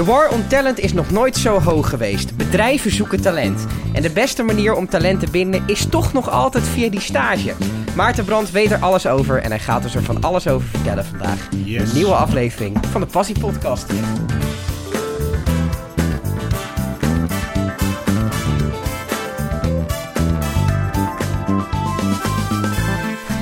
[0.00, 2.36] De war on talent is nog nooit zo hoog geweest.
[2.36, 3.66] Bedrijven zoeken talent.
[3.92, 7.54] En de beste manier om talent te binden is toch nog altijd via die stage.
[7.96, 11.04] Maarten Brandt weet er alles over en hij gaat ons er van alles over vertellen
[11.04, 11.48] vandaag.
[11.64, 11.88] Yes.
[11.88, 13.86] Een nieuwe aflevering van de Passie Podcast.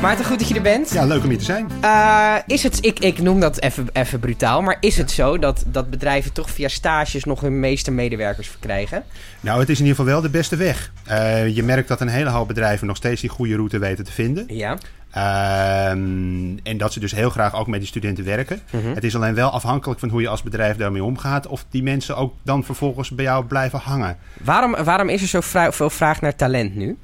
[0.03, 0.91] Maarten, goed dat je er bent.
[0.91, 1.69] Ja, leuk om hier te zijn.
[1.81, 5.65] Eh, is het, ik, ik noem dat even, even brutaal, maar is het zo dat,
[5.67, 9.05] dat bedrijven toch via stages nog hun meeste medewerkers verkrijgen?
[9.41, 10.93] Nou, het is in ieder geval wel de beste weg.
[11.05, 14.13] Eh, je merkt dat een hele hoop bedrijven nog steeds die goede route weten te
[14.13, 14.45] vinden.
[14.49, 14.79] Ja.
[15.11, 18.61] Ehm, en dat ze dus heel graag ook met die studenten werken.
[18.71, 18.95] Mhm.
[18.95, 21.47] Het is alleen wel afhankelijk van hoe je als bedrijf daarmee omgaat.
[21.47, 24.17] Of die mensen ook dan vervolgens bij jou blijven hangen.
[24.43, 26.97] Waarom, waarom is er zo veel vraag naar talent nu?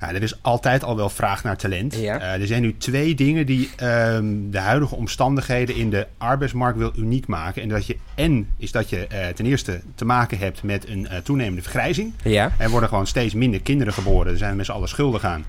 [0.00, 1.94] Ja, er is altijd al wel vraag naar talent.
[1.94, 2.20] Ja.
[2.20, 6.92] Eh, er zijn nu twee dingen die ehm, de huidige omstandigheden in de arbeidsmarkt wil
[6.96, 7.62] uniek maken.
[7.62, 11.08] En dat je en is dat je eh, ten eerste te maken hebt met een
[11.08, 12.12] eh, toenemende vergrijzing.
[12.22, 12.52] Ja.
[12.58, 14.26] Er worden gewoon steeds minder kinderen geboren.
[14.26, 15.44] Daar zijn we met z'n allen schuldig aan.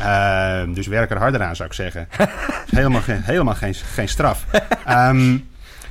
[0.00, 2.08] Ehm, dus werk er harder aan, zou ik zeggen.
[2.76, 4.46] helemaal, geen, helemaal geen, geen straf.
[4.84, 5.36] Ehm,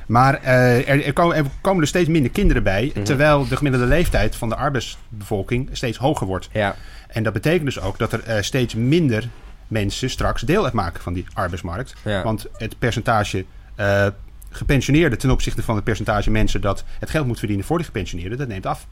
[0.06, 2.92] maar eh, er, er, komen, er komen er steeds minder kinderen bij.
[3.02, 6.48] Terwijl de gemiddelde leeftijd van de arbeidsbevolking steeds hoger wordt.
[6.52, 6.76] Ja.
[7.08, 9.28] En dat betekent dus ook dat er eh, steeds minder
[9.68, 11.94] mensen straks deel uitmaken van die arbeidsmarkt.
[12.04, 12.22] Ja.
[12.22, 14.06] Want het percentage eh
[14.54, 18.38] gepensioneerden ten opzichte van het percentage mensen dat het geld moet verdienen voor die gepensioneerden,
[18.38, 18.86] dat neemt af.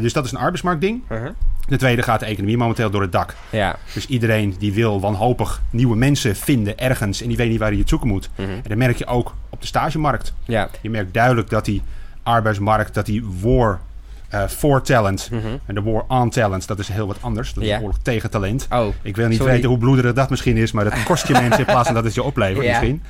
[0.00, 1.02] Dus dat is een arbeidsmarktding.
[1.10, 1.30] Uh-huh.
[1.70, 3.34] De tweede gaat de economie momenteel door het dak.
[3.50, 3.76] Ja.
[3.94, 7.78] Dus iedereen die wil wanhopig nieuwe mensen vinden ergens en die weet niet waar hij
[7.78, 8.30] het zoeken moet.
[8.36, 8.48] Mhm.
[8.50, 10.34] En dat merk je ook op de stagemarkt.
[10.44, 10.68] Ja.
[10.80, 11.82] Je merkt duidelijk dat die
[12.22, 13.80] arbeidsmarkt, dat die war
[14.28, 15.46] eh for talent Mhm.
[15.66, 17.54] en de war on talent, dat is heel wat anders.
[17.54, 18.66] Dat is oorlog tegen talent.
[18.70, 19.52] Oh, Ik wil niet sorry.
[19.52, 22.04] weten hoe bloederig dat misschien is, maar dat kost je mensen in plaats van dat
[22.04, 23.02] het je oplevert misschien.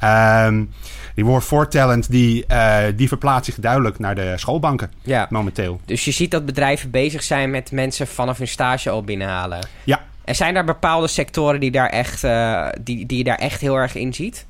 [0.00, 0.64] Ehm,
[1.14, 5.26] die war for talent, die, eh, die verplaatst zich duidelijk naar de schoolbanken Ja.
[5.30, 5.80] momenteel.
[5.84, 9.66] Dus je ziet dat bedrijven bezig zijn met mensen vanaf hun stage al binnenhalen.
[9.84, 13.60] Ja, En zijn daar bepaalde sectoren die, daar echt, eh, die, die je daar echt
[13.60, 14.46] heel erg in ziet?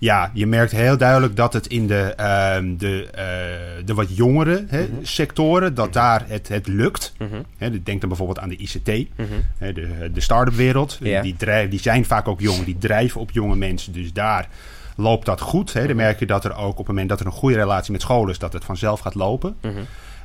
[0.00, 4.64] Ja, je merkt heel duidelijk dat het in de, ehm, de, eh, de wat jongere
[4.68, 4.90] hè, Mhm.
[5.02, 7.12] sectoren, dat daar het, het lukt.
[7.18, 7.42] Mhm.
[7.58, 9.28] Hè, denk dan bijvoorbeeld aan de ICT, Mhm.
[9.58, 10.98] hè, de, de start-up wereld.
[11.22, 13.92] Die, drijf, die zijn vaak ook jong, die drijven op jonge mensen.
[13.92, 14.48] Dus daar
[14.96, 15.72] loopt dat goed.
[15.72, 15.86] Hè.
[15.86, 18.00] Dan merk je dat er ook op het moment dat er een goede relatie met
[18.02, 19.56] school is, dat het vanzelf gaat lopen.
[19.62, 19.72] Mhm.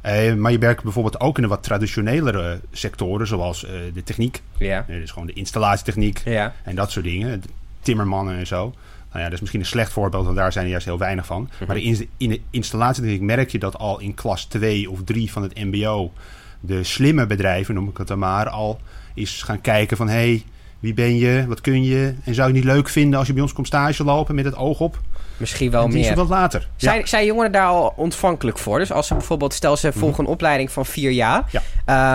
[0.01, 4.41] Eh, maar je merkt bijvoorbeeld ook in de wat traditionelere sectoren, zoals eh, de techniek.
[4.57, 4.85] Ja.
[4.87, 6.53] Eh, dus gewoon de installatietechniek Ja.
[6.63, 7.43] en dat soort dingen.
[7.81, 8.73] Timmermannen en zo.
[9.15, 11.25] Nou ja, dat is misschien een slecht voorbeeld, want daar zijn er juist heel weinig
[11.25, 11.49] van.
[11.53, 11.67] Mhm.
[11.67, 15.41] Maar in, in de installatietechniek merk je dat al in klas 2 of 3 van
[15.41, 16.11] het MBO
[16.59, 18.79] de slimme bedrijven, noem ik het dan maar, al
[19.13, 20.43] eens gaan kijken van hé, hey,
[20.79, 22.13] wie ben je, wat kun je?
[22.23, 24.45] En zou je het niet leuk vinden als je bij ons komt stage lopen met
[24.45, 24.99] het oog op?
[25.38, 26.09] Misschien wel die meer.
[26.09, 26.68] er wat later.
[26.75, 28.79] Zijn, zijn jongeren daar al ontvankelijk voor?
[28.79, 31.44] Dus als ze bijvoorbeeld, stel ze volgen een opleiding van vier jaar.
[31.51, 31.62] Ja.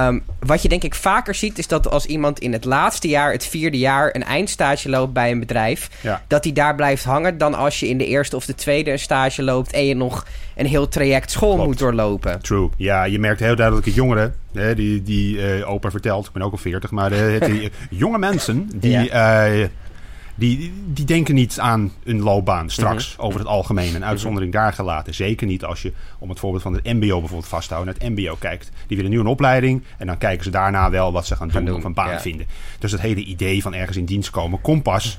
[0.07, 3.33] Ehm, wat je denk ik vaker ziet, is dat als iemand in het laatste jaar,
[3.33, 6.23] het vierde jaar, een eindstage loopt bij een bedrijf, Ja.
[6.27, 8.99] dat die daar blijft hangen dan als je in de eerste of de tweede een
[8.99, 10.27] stage loopt en je nog
[10.57, 11.67] een heel traject school Klopt.
[11.69, 12.41] moet doorlopen.
[12.43, 12.69] True.
[12.77, 16.43] Ja, je merkt heel duidelijk dat jongeren, hè, die, die eh, opa vertelt, ik ben
[16.43, 17.11] ook al 40, maar
[17.41, 19.11] die, eh, jonge mensen, die,
[20.41, 23.27] die, die denken niet aan een loopbaan straks Mhm.
[23.27, 23.95] over het algemeen.
[23.95, 25.15] Een uitzondering daar gelaten.
[25.15, 28.37] Zeker niet als je, om het voorbeeld van het MBO bijvoorbeeld vasthouden, naar het MBO
[28.39, 28.71] kijkt.
[28.87, 31.65] Die willen nu een opleiding en dan kijken ze daarna wel wat ze gaan, doen,
[31.65, 32.21] doen, of een baan ja.
[32.21, 32.47] vinden.
[32.78, 35.19] Dus het hele idee van ergens in dienst komen komt pas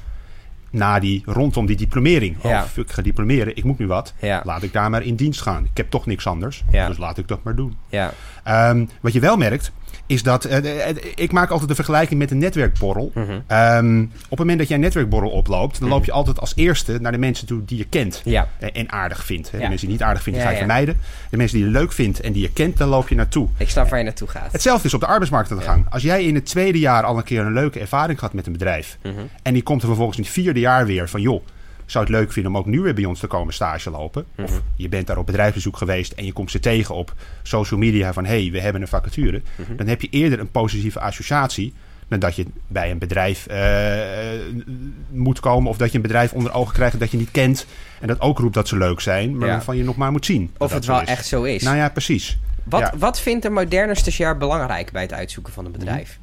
[0.70, 2.36] na die, rondom die diplomering.
[2.44, 2.62] Ja.
[2.64, 4.14] Oh, ik ga diplomeren, ik moet nu wat.
[4.22, 4.42] Ja.
[4.46, 5.64] Laat ik daar maar in dienst gaan.
[5.64, 6.88] Ik heb toch niks anders, Ja.
[6.88, 7.78] dus laat ik dat maar doen.
[7.90, 8.14] Ja.
[8.44, 9.72] Ehm, wat je wel merkt,
[10.06, 10.46] is dat...
[10.46, 13.12] eh, eh, ik maak altijd de vergelijking met een netwerkborrel.
[13.14, 13.40] Mhm.
[13.48, 15.80] Ehm, op het moment dat jij een netwerkborrel oploopt...
[15.80, 18.22] dan loop je altijd als eerste naar de mensen toe die je kent.
[18.26, 18.48] Ja.
[18.60, 19.52] eh, En aardig vindt.
[19.52, 19.58] Hè.
[19.58, 20.98] De mensen die je niet aardig vindt, die ga je vermijden.
[21.30, 23.48] De mensen die je leuk vindt en die je kent, daar loop je naartoe.
[23.58, 24.52] Ik snap waar je naartoe gaat.
[24.52, 25.86] Hetzelfde is op de arbeidsmarkt aan de gang.
[25.90, 28.52] Als jij in het tweede jaar al een keer een leuke ervaring had met een
[28.52, 28.98] bedrijf...
[29.04, 29.14] Mhm.
[29.44, 31.22] en die komt er vervolgens in het vierde jaar weer van...
[31.22, 31.44] joh,
[31.92, 34.26] zou het leuk vinden om ook nu weer bij ons te komen stage lopen?
[34.36, 34.44] Mhm.
[34.44, 38.14] Of je bent daar op bedrijfsbezoek geweest en je komt ze tegen op social media
[38.14, 38.26] van...
[38.26, 39.42] hé, hey, we hebben een vacature.
[39.56, 39.76] Mhm.
[39.76, 41.74] Dan heb je eerder een positieve associatie...
[42.08, 44.00] dan dat je bij een bedrijf eh,
[45.10, 45.70] moet komen...
[45.70, 47.66] of dat je een bedrijf onder ogen krijgt dat je niet kent...
[48.00, 49.38] en dat ook roept dat ze leuk zijn...
[49.38, 49.54] maar Ja.
[49.54, 50.52] waarvan je nog maar moet zien.
[50.58, 51.08] Of het wel is.
[51.08, 51.64] echt zo is.
[51.64, 52.40] Nou ja, precies.
[52.64, 52.94] wat, ja.
[52.98, 56.20] wat vindt een moderne stagiair belangrijk bij het uitzoeken van een bedrijf?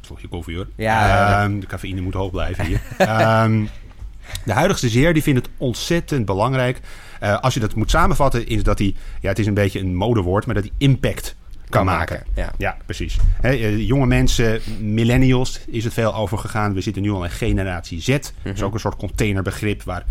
[0.00, 0.66] Slokje koffie hoor.
[0.76, 1.42] Ja.
[1.42, 2.80] Ehm, de cafeïne moet hoog blijven hier.
[2.98, 3.64] Ehm,
[4.44, 6.80] de huidige stagiair die vindt het ontzettend belangrijk.
[7.20, 9.94] eh, als je dat moet samenvatten, is dat hij, ja, het is een beetje een
[9.94, 11.36] modewoord, maar dat hij impact
[11.68, 12.24] kan maken.
[12.34, 12.52] Ja.
[12.58, 13.16] Ja, precies.
[13.40, 16.74] Eh, jonge mensen, millennials, is het veel over gegaan.
[16.74, 18.06] We zitten nu al in generatie Z.
[18.06, 20.04] Dat is ook een soort containerbegrip waar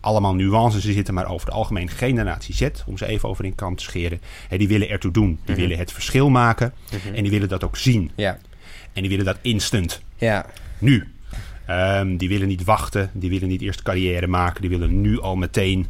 [0.00, 1.14] allemaal nuances in zitten.
[1.14, 4.20] Maar over het algemeen generatie Z, om ze even over in kant te scheren.
[4.56, 5.38] Die willen ertoe doen.
[5.44, 6.72] Die willen het verschil maken.
[7.14, 8.10] En die willen dat ook zien.
[8.14, 8.38] Ja.
[8.92, 10.00] En die willen dat instant.
[10.16, 10.46] Ja.
[10.78, 11.08] Nu.
[11.70, 13.10] Ehm, die willen niet wachten.
[13.12, 14.60] Die willen niet eerst carrière maken.
[14.60, 15.86] Die willen nu al meteen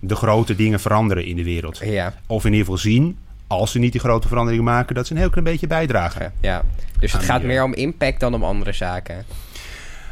[0.00, 1.80] de grote dingen veranderen in de wereld.
[1.84, 2.14] Ja.
[2.26, 5.18] Of in ieder geval zien, als ze niet die grote veranderingen maken, dat ze een
[5.18, 6.32] heel klein beetje bijdragen.
[6.40, 6.62] ja.
[7.00, 9.24] Dus het gaat meer om impact dan om andere zaken.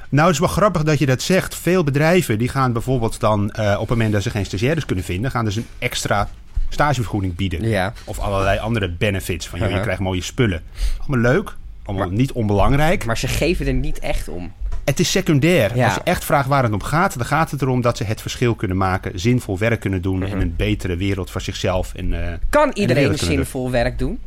[0.08, 1.55] Nou, het is wel grappig dat je dat zegt.
[1.55, 5.05] Veel bedrijven die gaan bijvoorbeeld dan eh, op het moment dat ze geen stagiaires kunnen
[5.05, 6.29] vinden, gaan dus een extra
[6.69, 7.62] stagevergoeding bieden.
[7.69, 7.93] Ja.
[8.05, 9.47] Of allerlei andere benefits.
[9.49, 9.82] Van joh, je Uh-huh.
[9.82, 10.62] krijgt mooie spullen.
[11.06, 13.05] Allemaal leuk, allemaal niet onbelangrijk.
[13.05, 14.52] Maar ze geven er niet echt om.
[14.87, 15.77] Het is secundair.
[15.77, 15.85] Ja.
[15.85, 18.21] Als je echt vraagt waar het om gaat, dan gaat het erom dat ze het
[18.21, 21.94] verschil kunnen maken, zinvol werk kunnen doen en een betere wereld voor zichzelf.
[21.94, 24.19] En, eh, Kan de iedereen zinvol werk doen?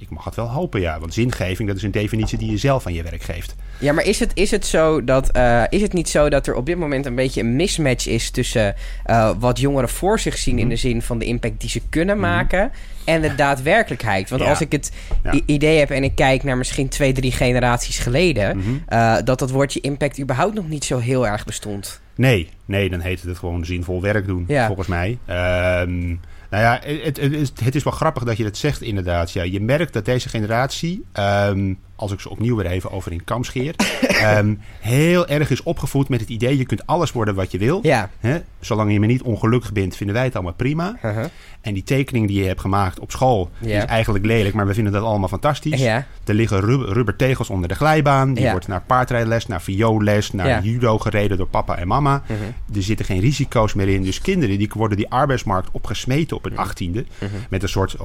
[0.00, 0.98] Ik mag het wel hopen, ja.
[1.00, 3.54] Want zingeving, dat is een definitie die je zelf aan je werk geeft.
[3.78, 6.54] Ja, maar is het, is het, zo dat, eh, is het niet zo dat er
[6.54, 8.74] op dit moment een beetje een mismatch is tussen
[9.04, 10.62] eh, wat jongeren voor zich zien Mhm.
[10.62, 12.70] in de zin van de impact die ze kunnen maken
[13.04, 14.30] en de daadwerkelijkheid?
[14.30, 14.48] Want Ja.
[14.48, 14.92] als ik het
[15.22, 15.40] Ja.
[15.46, 18.68] idee heb en ik kijk naar misschien twee, drie generaties geleden, Mhm.
[18.86, 22.00] eh, dat dat woordje impact überhaupt nog niet zo heel erg bestond.
[22.14, 24.66] Nee, nee, dan heet het gewoon zinvol werk doen, Ja.
[24.66, 25.18] volgens mij.
[25.26, 26.14] Ehm,
[26.50, 29.32] nou ja, het, het, is, het is wel grappig dat je dat zegt, inderdaad.
[29.32, 33.24] Ja, je merkt dat deze generatie, ehm, als ik ze opnieuw weer even over in
[33.24, 37.50] kam scheer, ehm, heel erg is opgevoed met het idee: je kunt alles worden wat
[37.50, 37.78] je wil.
[37.82, 38.10] Ja.
[38.20, 38.38] Hè?
[38.60, 40.96] Zolang je maar niet ongelukkig bent, vinden wij het allemaal prima.
[41.04, 41.24] Uh-huh.
[41.60, 44.74] En die tekening die je hebt gemaakt op school die is eigenlijk lelijk, maar we
[44.74, 45.80] vinden dat allemaal fantastisch.
[45.80, 46.06] Ja.
[46.24, 48.34] Er liggen rubber, rubbertegels onder de glijbaan.
[48.34, 52.22] Die wordt naar paardrijles, naar vioolles, naar judo gereden door papa en mama.
[52.26, 52.76] Mhm.
[52.76, 54.02] Er zitten geen risico's meer in.
[54.02, 56.60] Dus kinderen die worden die arbeidsmarkt opgesmeten op hun Mhm.
[56.62, 57.04] achttiende.
[57.50, 57.96] Met een soort,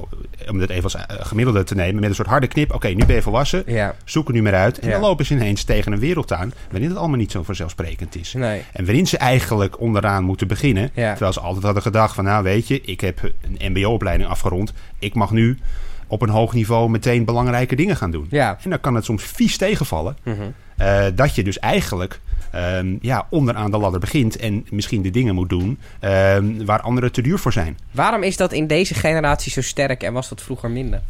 [0.50, 2.74] om het even als eh, gemiddelde te nemen, met een soort harde knip.
[2.74, 3.62] Oké, nu ben je volwassen.
[3.84, 3.94] Ja.
[4.04, 4.78] Zoek er nu maar uit.
[4.78, 8.16] En dan lopen ze ineens tegen een wereld aan waarin het allemaal niet zo vanzelfsprekend
[8.16, 8.32] is.
[8.32, 8.62] Nee.
[8.72, 10.90] En waarin ze eigenlijk onderaan moeten beginnen.
[10.92, 14.72] Terwijl ze altijd hadden gedacht van nou weet je, ik heb een mbo-opleiding afgerond.
[14.98, 15.58] Ik mag nu
[16.06, 18.26] op een hoog niveau meteen belangrijke dingen gaan doen.
[18.30, 18.58] Ja.
[18.62, 20.16] En dan kan het soms vies tegenvallen.
[20.22, 20.36] Mhm.
[20.76, 22.20] eh, dat je dus eigenlijk
[22.50, 24.36] ehm, ja, onderaan de ladder begint.
[24.36, 27.78] En misschien de dingen moet doen ehm, waar anderen te duur voor zijn.
[27.90, 31.00] Waarom is dat in deze generatie zo sterk en was dat vroeger minder?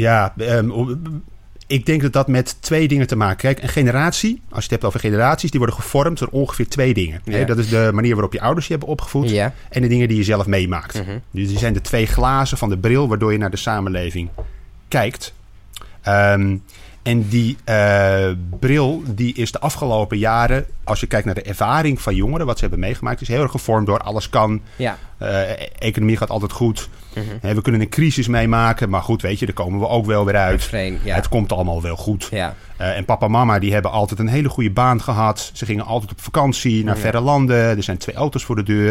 [0.00, 0.70] Ja, ehm,
[1.66, 4.70] ik denk dat dat met twee dingen te maken Kijk, een generatie, als je het
[4.70, 7.20] hebt over generaties, die worden gevormd door ongeveer twee dingen.
[7.24, 7.32] Ja.
[7.32, 9.30] Hè, Dat is de manier waarop je ouders je hebben opgevoed.
[9.30, 9.54] Ja.
[9.68, 10.94] En de dingen die je zelf meemaakt.
[10.94, 11.18] Mhm.
[11.30, 14.28] Dus die zijn de twee glazen van de bril waardoor je naar de samenleving
[14.88, 15.34] kijkt.
[16.00, 16.56] Ehm,
[17.02, 18.30] en die eh,
[18.60, 22.56] bril die is de afgelopen jaren, als je kijkt naar de ervaring van jongeren, wat
[22.56, 24.60] ze hebben meegemaakt, is heel erg gevormd door alles kan.
[24.76, 24.98] Ja.
[25.18, 26.88] Eh, economie gaat altijd goed.
[27.14, 27.54] Mhm.
[27.54, 30.36] We kunnen een crisis meemaken, maar goed, weet je, daar komen we ook wel weer
[30.36, 30.64] uit.
[30.64, 31.14] Vreemd, ja.
[31.14, 32.28] Het komt allemaal wel goed.
[32.30, 32.54] Ja.
[32.76, 35.50] Eh, en papa en mama die hebben altijd een hele goede baan gehad.
[35.54, 37.00] Ze gingen altijd op vakantie naar Ja.
[37.00, 37.56] verre landen.
[37.76, 38.90] Er zijn twee auto's voor de deur.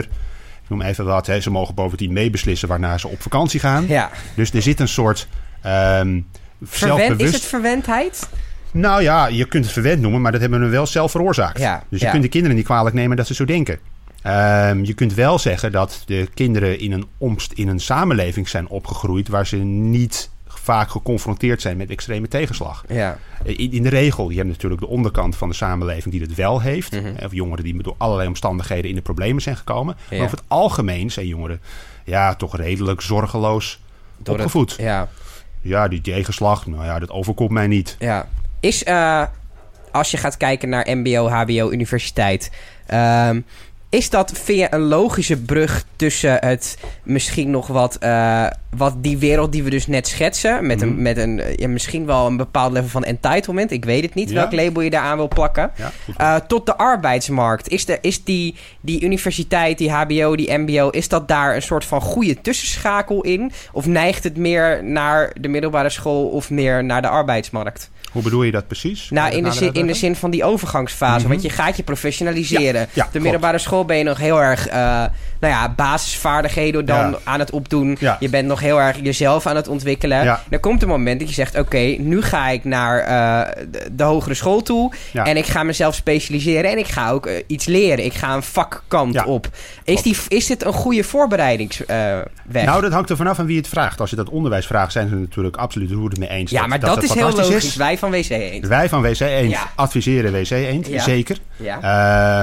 [0.63, 1.27] Ik noem even wat.
[1.27, 1.39] Hè.
[1.41, 3.85] Ze mogen bovendien meebeslissen waarna ze op vakantie gaan.
[3.87, 4.09] Ja.
[4.35, 5.27] Dus er zit een soort
[5.61, 6.19] ehm
[6.63, 7.21] Verwend, zelfbewust...
[7.33, 8.29] is het verwendheid?
[8.71, 11.59] Nou ja, je kunt het verwend noemen, maar dat hebben we wel zelf veroorzaakt.
[11.59, 12.11] Ja, Dus je ja.
[12.11, 13.79] kunt de kinderen niet kwalijk nemen dat ze zo denken.
[14.23, 18.67] Ehm, je kunt wel zeggen dat de kinderen in een, omst, in een samenleving zijn
[18.67, 19.27] opgegroeid...
[19.27, 22.83] waar ze niet vaak geconfronteerd zijn met extreme tegenslag.
[22.87, 23.17] Ja.
[23.43, 26.61] In, in de regel, je hebt natuurlijk de onderkant van de samenleving die het wel
[26.61, 26.91] heeft.
[27.01, 27.25] Mhm.
[27.25, 29.95] Of jongeren die door allerlei omstandigheden in de problemen zijn gekomen.
[30.09, 30.15] Ja.
[30.17, 31.61] Maar over het algemeen zijn jongeren
[32.05, 33.79] ja, toch redelijk zorgeloos
[34.17, 34.75] Door het- opgevoed.
[34.77, 35.07] Ja.
[35.61, 37.95] Ja, die tegenslag, nou ja, dat overkomt mij niet.
[37.99, 38.27] Ja.
[38.59, 39.23] Is, eh,
[39.91, 42.51] als je gaat kijken naar MBO, HBO, universiteit.
[42.85, 43.41] ehm,
[43.89, 48.45] is dat, je, een logische brug tussen het misschien nog wat, eh,
[48.77, 50.65] wat die wereld die we dus net schetsen.
[50.67, 50.87] Met, Mhm.
[50.87, 53.71] een, met een, eh, ja, misschien wel een bepaald level van entitlement.
[53.71, 54.35] Ik weet het niet Ja.
[54.35, 55.71] welk label je daaraan wil plakken.
[55.75, 55.91] Ja.
[56.17, 57.67] Eh, tot de arbeidsmarkt.
[57.67, 61.85] Is, de, is die, die universiteit, die HBO, die MBO, is dat daar een soort
[61.85, 63.51] van goede tussenschakel in?
[63.71, 67.89] Of neigt het meer naar de middelbare school of meer naar de arbeidsmarkt?
[68.11, 69.09] Hoe bedoel je dat precies?
[69.09, 71.19] Nou, in de, zin, in de zin van die overgangsfase.
[71.19, 71.29] Mhm.
[71.29, 72.87] Want je gaat je professionaliseren.
[73.11, 74.67] De middelbare school ben je nog heel erg...
[74.67, 74.77] eh,
[75.39, 77.17] nou ja, basisvaardigheden dan Ja.
[77.23, 77.97] aan het opdoen.
[77.99, 78.17] Ja.
[78.19, 80.23] Je bent nog heel erg jezelf aan het ontwikkelen.
[80.23, 80.43] Ja.
[80.49, 81.57] Er komt een moment dat je zegt...
[81.59, 84.91] Oké, nu ga ik naar eh, de, de hogere school toe.
[85.13, 86.71] En ik ga mezelf specialiseren.
[86.71, 88.05] En ik ga ook eh, iets leren.
[88.05, 89.47] Ik ga een vakkant op.
[89.83, 92.65] Is, die, is dit een goede voorbereidingsweg?
[92.65, 93.99] Nou, dat hangt er vanaf aan wie het vraagt.
[93.99, 96.51] Als je dat onderwijs vraagt, zijn ze natuurlijk absoluut het mee eens.
[96.51, 97.75] ja, maar dat, is heel logisch.
[97.75, 98.67] Wij van WC 1.
[98.67, 99.69] Wij van WC 1 Ja.
[99.75, 101.01] adviseren WC 1, Ja.
[101.03, 101.37] zeker.
[101.57, 101.79] Ja.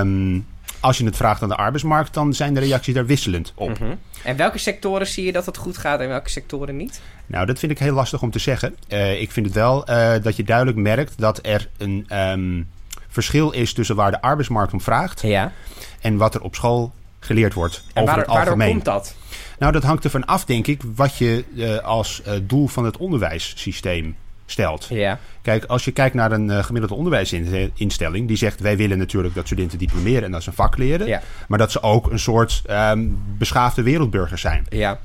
[0.00, 0.38] Ehm,
[0.86, 3.78] als je het vraagt aan de arbeidsmarkt, dan zijn de reacties daar wisselend op.
[3.78, 3.94] Mhm.
[4.24, 7.00] En welke sectoren zie je dat het goed gaat en welke sectoren niet?
[7.26, 8.76] Nou, dat vind ik heel lastig om te zeggen.
[8.88, 12.62] Eh, ik vind het wel eh, dat je duidelijk merkt dat er een ehm,
[13.08, 15.52] verschil is tussen waar de arbeidsmarkt om vraagt Ja.
[16.00, 18.70] en wat er op school geleerd wordt En over waar- het waardoor algemeen.
[18.70, 19.14] komt dat?
[19.58, 24.16] Nou, dat hangt ervan af, denk ik, wat je eh, als doel van het onderwijssysteem
[24.46, 24.86] stelt.
[24.90, 25.18] Ja.
[25.42, 29.46] Kijk, als je kijkt naar een eh, gemiddelde onderwijsinstelling, die zegt: wij willen natuurlijk dat
[29.46, 31.22] studenten diplomeren en dat ze een vak leren, Ja.
[31.48, 33.06] maar dat ze ook een soort ehm,
[33.38, 34.66] beschaafde wereldburger zijn.
[34.68, 34.98] Ja.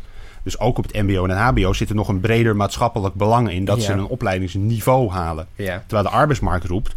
[0.43, 3.51] Dus ook op het MBO en het HBO zit er nog een breder maatschappelijk belang
[3.51, 5.48] in dat ze een opleidingsniveau halen.
[5.55, 5.83] Ja.
[5.88, 6.93] Terwijl de arbeidsmarkt roept,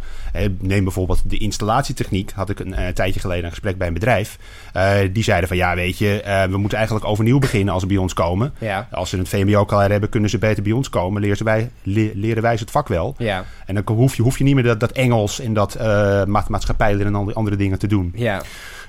[0.59, 4.37] neem bijvoorbeeld de installatietechniek, had ik een eh, tijdje geleden een gesprek bij een bedrijf.
[4.73, 7.87] Eh, die zeiden van ja, weet je, eh, we moeten eigenlijk overnieuw beginnen als ze
[7.87, 8.53] bij ons komen.
[8.59, 8.87] Ja.
[8.91, 11.21] Als ze een VMBO-klaar hebben, kunnen ze beter bij ons komen.
[11.21, 13.15] Leren, wij, le- leren wij ze het vak wel.
[13.65, 15.77] En dan hoef je, hoef je niet meer dat, dat Engels en dat
[16.27, 18.11] ma- maatschappijleer en al die andere dingen te doen.
[18.15, 18.41] Ja.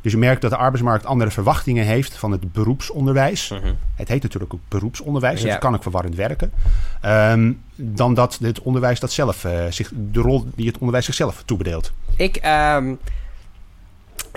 [0.03, 3.49] Dus je merkt dat de arbeidsmarkt andere verwachtingen heeft van het beroepsonderwijs.
[3.49, 3.73] Mhm.
[3.95, 5.51] Het heet natuurlijk ook beroepsonderwijs, dus Ja.
[5.51, 6.53] het kan ook verwarrend werken.
[7.01, 11.43] Ehm, dan dat het onderwijs dat zelf, eh, zich, de rol die het onderwijs zichzelf
[11.45, 11.93] toebedeelt.
[12.17, 12.95] Ik, ehm,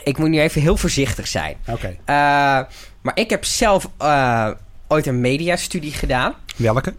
[0.03, 1.55] ik moet nu even heel voorzichtig zijn.
[1.67, 1.87] Oké.
[1.87, 2.15] Eh,
[3.01, 4.49] maar ik heb zelf eh,
[4.87, 6.33] ooit een mediastudie gedaan.
[6.55, 6.93] Welke?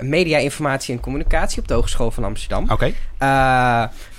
[0.00, 2.70] Media, informatie en communicatie op de Hogeschool van Amsterdam.
[2.70, 2.92] Oké.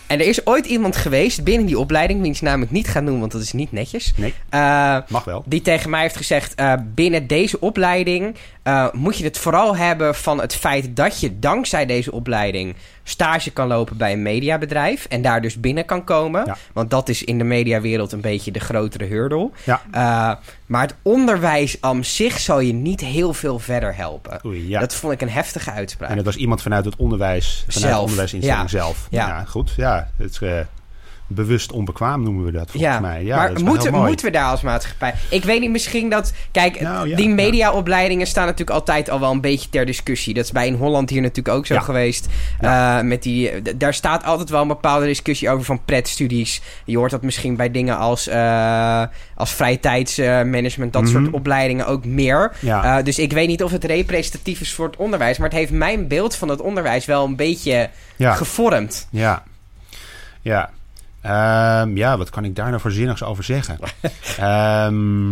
[0.10, 3.20] En er is ooit iemand geweest binnen die opleiding, wiens naam ik niet ga noemen,
[3.20, 4.13] want dat is niet netjes.
[4.16, 5.44] Nee, Eh, mag wel.
[5.46, 8.36] die tegen mij heeft gezegd: eh, binnen deze opleiding
[8.70, 13.52] eh, moet je het vooral hebben van het feit dat je dankzij deze opleiding stage
[13.52, 16.46] kan lopen bij een mediabedrijf en daar dus binnen kan komen.
[16.46, 16.58] Ja.
[16.74, 19.50] Want dat is in de mediawereld een beetje de grotere hurdle.
[19.66, 19.82] Ja.
[19.92, 20.36] Eh,
[20.66, 24.40] maar het onderwijs aan zich zal je niet heel veel verder helpen.
[24.46, 24.80] Oei, ja.
[24.80, 26.10] Dat vond ik een heftige uitspraak.
[26.10, 29.08] En dat was iemand vanuit het onderwijs, vanuit Zelf, de onderwijsinstelling zelf.
[29.10, 29.44] Ja.
[29.44, 29.74] goed.
[29.78, 30.60] Ja, het is eh,
[31.32, 33.24] bewust onbekwaam noemen we dat volgens ja, mij.
[33.24, 35.14] Ja, maar moeten, moeten we daar als maatschappij...
[35.30, 36.34] Ik weet niet, misschien dat...
[36.52, 40.34] Kijk, Nou, ja, die mediaopleidingen staan natuurlijk altijd al wel een beetje ter discussie.
[40.34, 42.28] Dat is bij in Holland hier natuurlijk ook zo geweest.
[42.60, 46.62] Eh, met die, daar staat altijd wel een bepaalde discussie over van pretstudies.
[46.86, 49.04] Je hoort dat misschien bij dingen als, eh
[49.36, 51.12] als vrije tijdsmanagement, dat Mhm.
[51.12, 52.52] soort opleidingen ook meer.
[52.66, 55.38] Eh, dus ik weet niet of het representatief is voor het onderwijs.
[55.38, 59.08] Maar het heeft mijn beeld van het onderwijs wel een beetje gevormd.
[59.12, 59.44] Ja.
[60.42, 60.70] Ja.
[61.22, 63.78] Ehm, ja, wat kan ik daar nou voor zinnigs over zeggen?
[64.38, 65.32] Ehm,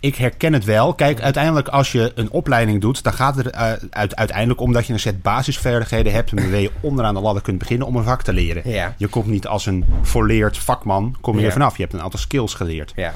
[0.00, 0.94] ik herken het wel.
[0.94, 4.72] Kijk, uiteindelijk als je een opleiding doet, dan gaat het er eh, uit, uiteindelijk om
[4.72, 8.04] dat je een set basisvaardigheden hebt waarmee je onderaan de ladder kunt beginnen om een
[8.04, 8.70] vak te leren.
[8.70, 8.94] Ja.
[8.96, 11.46] Je komt niet als een volleerd vakman, kom je Ja.
[11.46, 11.76] er vanaf.
[11.76, 12.92] Je hebt een aantal skills geleerd.
[12.96, 13.14] Ja.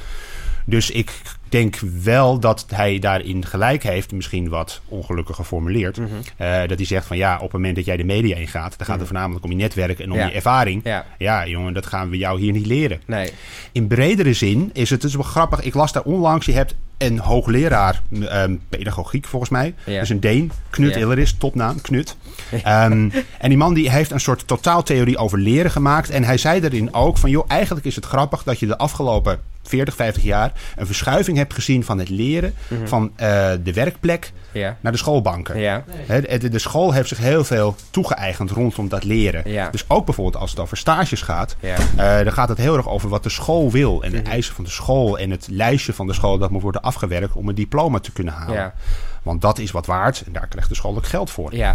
[0.65, 5.97] Dus ik denk wel dat hij daarin gelijk heeft, misschien wat ongelukkig geformuleerd.
[5.97, 6.09] Mhm.
[6.37, 8.87] eh, dat hij zegt van ja, op het moment dat jij de media ingaat, dan
[8.87, 10.27] gaat het voornamelijk om je netwerk en om Ja.
[10.27, 10.81] je ervaring.
[10.85, 11.05] Ja.
[11.19, 13.01] Ja, jongen, dat gaan we jou hier niet leren.
[13.07, 13.31] Nee.
[13.73, 15.61] In bredere zin is het dus wel grappig.
[15.61, 19.75] Ik las daar onlangs, je hebt een hoogleraar ehm, pedagogiek volgens mij.
[19.87, 20.01] Ja.
[20.01, 21.01] Dus een Deen, Knut Ja.
[21.01, 22.17] Illeris, topnaam, Knut.
[22.63, 26.11] Ehm, en die man die heeft een soort totaaltheorie over leren gemaakt.
[26.11, 29.41] En hij zei daarin ook van, joh, eigenlijk is het grappig dat je de afgelopen
[29.63, 34.77] 40, 50 jaar een verschuiving hebt gezien van het leren van eh, de werkplek Ja.
[34.81, 35.59] naar de schoolbanken.
[35.59, 35.85] Ja.
[36.07, 39.51] De, de school heeft zich heel veel toegeëigend rondom dat leren.
[39.51, 39.69] Ja.
[39.71, 43.09] Dus ook bijvoorbeeld als het over stages gaat, eh, dan gaat het heel erg over
[43.09, 44.03] wat de school wil.
[44.03, 44.27] En de Mhm.
[44.31, 47.49] eisen van de school en het lijstje van de school dat moet worden afgewerkt om
[47.49, 48.55] een diploma te kunnen halen.
[48.55, 48.75] Ja.
[49.23, 51.55] Want dat is wat waard en daar krijgt de school ook geld voor.
[51.55, 51.75] Ja.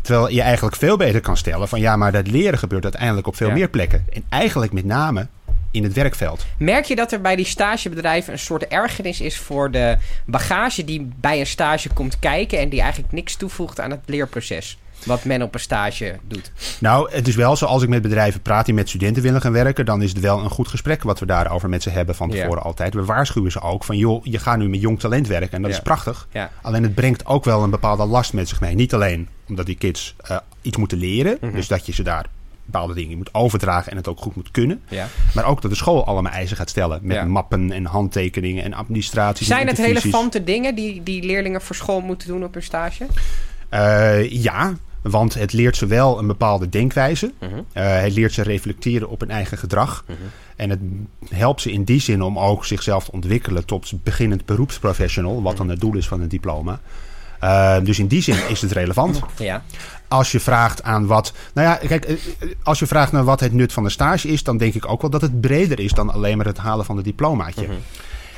[0.00, 3.36] Terwijl je eigenlijk veel beter kan stellen van ja, maar dat leren gebeurt uiteindelijk op
[3.36, 4.04] veel meer plekken.
[4.12, 5.26] En eigenlijk met name
[5.74, 6.46] in het werkveld.
[6.58, 11.08] Merk je dat er bij die stagebedrijven een soort ergernis is voor de bagage die
[11.20, 14.78] bij een stage komt kijken en die eigenlijk niks toevoegt aan het leerproces?
[15.06, 16.52] Wat men op een stage doet.
[16.80, 19.52] Nou, het is wel zo als ik met bedrijven praat die met studenten willen gaan
[19.52, 22.30] werken, dan is het wel een goed gesprek wat we daarover met ze hebben van
[22.30, 22.34] Ja.
[22.42, 22.94] tevoren altijd.
[22.94, 25.70] We waarschuwen ze ook van joh, je gaat nu met jong talent werken en dat
[25.70, 25.76] Ja.
[25.76, 26.28] is prachtig.
[26.32, 26.50] Ja.
[26.62, 28.74] Alleen het brengt ook wel een bepaalde last met zich mee.
[28.74, 31.52] Niet alleen omdat die kids eh, iets moeten leren, Mhm.
[31.54, 32.26] dus dat je ze daar
[32.74, 34.82] bepaalde dingen moet overdragen en het ook goed moet kunnen.
[34.88, 35.06] Ja.
[35.34, 37.24] Maar ook dat de school allemaal eisen gaat stellen met Ja.
[37.24, 39.46] mappen en handtekeningen en administraties.
[39.46, 43.06] Zijn en het relevante dingen die, die leerlingen voor school moeten doen op hun stage?
[43.68, 47.32] Eh, ja, want het leert ze wel een bepaalde denkwijze.
[47.40, 47.50] Mhm.
[47.72, 50.04] Eh, het leert ze reflecteren op hun eigen gedrag.
[50.06, 50.16] Mhm.
[50.56, 50.80] En het
[51.28, 55.68] helpt ze in die zin om ook zichzelf te ontwikkelen tot beginnend beroepsprofessional, wat dan
[55.68, 56.80] het doel is van een diploma.
[57.40, 59.20] Eh, dus in die zin is het relevant.
[59.38, 59.62] Ja.
[60.08, 61.32] Als je vraagt aan wat.
[61.54, 62.16] Nou ja, kijk, eh,
[62.62, 65.00] als je vraagt naar wat het nut van een stage is, dan denk ik ook
[65.00, 67.62] wel dat het breder is dan alleen maar het halen van het diplomaatje.
[67.62, 67.72] Mhm.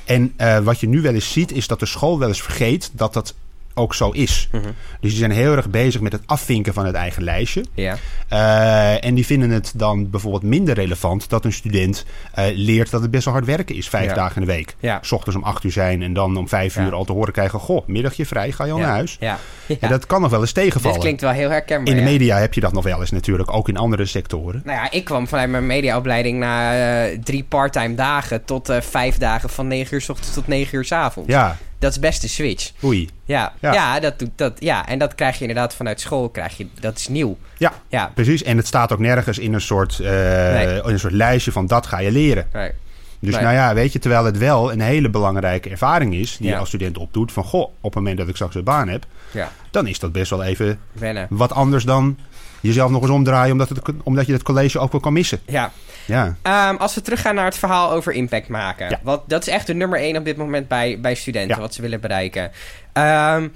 [0.04, 2.90] En eh, wat je nu wel eens ziet, is dat de school wel eens vergeet
[2.92, 3.34] dat dat
[3.78, 4.48] ook zo is.
[4.52, 4.62] Mhm.
[5.00, 7.64] Dus die zijn heel erg bezig met het afvinken van het eigen lijstje.
[7.74, 7.96] Ja.
[8.28, 12.04] Eh, en die vinden het dan bijvoorbeeld minder relevant dat een student
[12.34, 14.14] eh, leert dat het best wel hard werken is, vijf Ja.
[14.14, 14.74] dagen in de week.
[14.78, 14.98] Ja.
[15.02, 17.58] S ochtends om acht uur zijn en dan om vijf uur al te horen krijgen:
[17.58, 19.16] Goh, middagje vrij, ga je al naar huis.
[19.20, 19.38] Ja.
[19.66, 19.76] Ja.
[19.80, 21.00] En dat kan nog wel eens tegenvallen.
[21.00, 21.94] klinkt wel heel herkenbaar.
[21.94, 24.60] In de media heb je dat nog wel eens natuurlijk, ook in andere sectoren.
[24.64, 29.48] Nou ja, ik kwam vanuit mijn mediaopleiding na eh, drie parttime dagen tot vijf dagen
[29.50, 31.30] van 9 uur s ochtends tot 9 uur s avonds.
[31.30, 32.70] Ja, Dat is best een switch.
[32.84, 33.08] oei.
[33.24, 33.72] Ja, ja.
[33.72, 34.00] Ja.
[34.00, 34.52] dat doet dat.
[34.58, 36.28] Ja, en dat krijg je inderdaad vanuit school.
[36.28, 37.36] Krijg je, dat is nieuw.
[37.56, 38.42] Ja, Ja, precies.
[38.42, 40.10] En het staat ook nergens in een soort, eh,
[40.52, 40.66] Nee.
[40.66, 42.46] in een soort lijstje van dat ga je leren.
[42.52, 42.70] nee.
[43.20, 43.42] Dus Nee.
[43.42, 46.52] nou ja, weet je, terwijl het wel een hele belangrijke ervaring is die Ja.
[46.52, 47.32] je als student opdoet.
[47.32, 50.12] Van goh, op het moment dat ik straks een baan heb, ja, dan is dat
[50.12, 51.26] best wel even wennen.
[51.30, 52.18] wat anders dan
[52.66, 55.40] jezelf nog eens omdraaien omdat, het, omdat je het college ook wel kan missen.
[55.46, 55.70] Ja,
[56.06, 58.88] Ja, Ehm, als we teruggaan naar het verhaal over impact maken.
[58.90, 59.00] Ja.
[59.02, 61.62] Want dat is echt de nummer één op dit moment bij, bij studenten, Ja.
[61.62, 62.50] wat ze willen bereiken.
[62.92, 63.48] Ehm,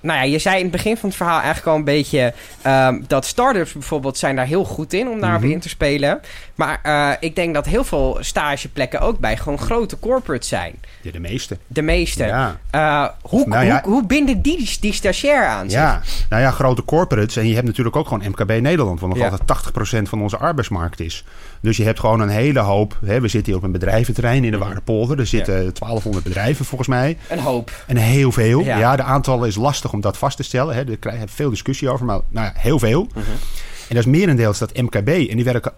[0.00, 3.00] nou ja, je zei in het begin van het verhaal eigenlijk al een beetje ehm,
[3.06, 5.50] dat startups bijvoorbeeld zijn daar heel goed in om daarop Mhm.
[5.50, 6.20] in te spelen.
[6.54, 10.74] Maar eh, ik denk dat heel veel stageplekken ook bij gewoon grote corporates zijn.
[11.02, 11.58] ja, de meeste.
[11.66, 12.24] De meeste.
[12.24, 12.58] Ja.
[12.70, 13.80] Eh, hoe, Nou ja.
[13.84, 15.80] hoe, hoe binden die die stagiair aan zich?
[15.80, 17.36] Ja, nou ja, grote corporates.
[17.36, 19.24] En je hebt natuurlijk ook gewoon MKB Nederland, wat nog Ja.
[19.28, 21.24] altijd 80% van onze arbeidsmarkt is.
[21.60, 22.98] Dus je hebt gewoon een hele hoop.
[23.04, 24.66] Hè, we zitten hier op een bedrijventerrein in de Mhm.
[24.66, 25.18] Waardepolder.
[25.18, 27.18] Er zitten 1200 bedrijven volgens mij.
[27.28, 27.70] Een hoop.
[27.86, 28.60] En heel veel.
[28.60, 28.96] Ja.
[28.96, 30.74] De aantallen is lastig om dat vast te stellen.
[30.74, 30.84] Hè.
[30.84, 33.02] Daar veel discussie over, maar nou ja, heel veel.
[33.14, 33.18] Mhm.
[33.88, 35.08] En dat is merendeels dat MKB.
[35.08, 35.72] En die werken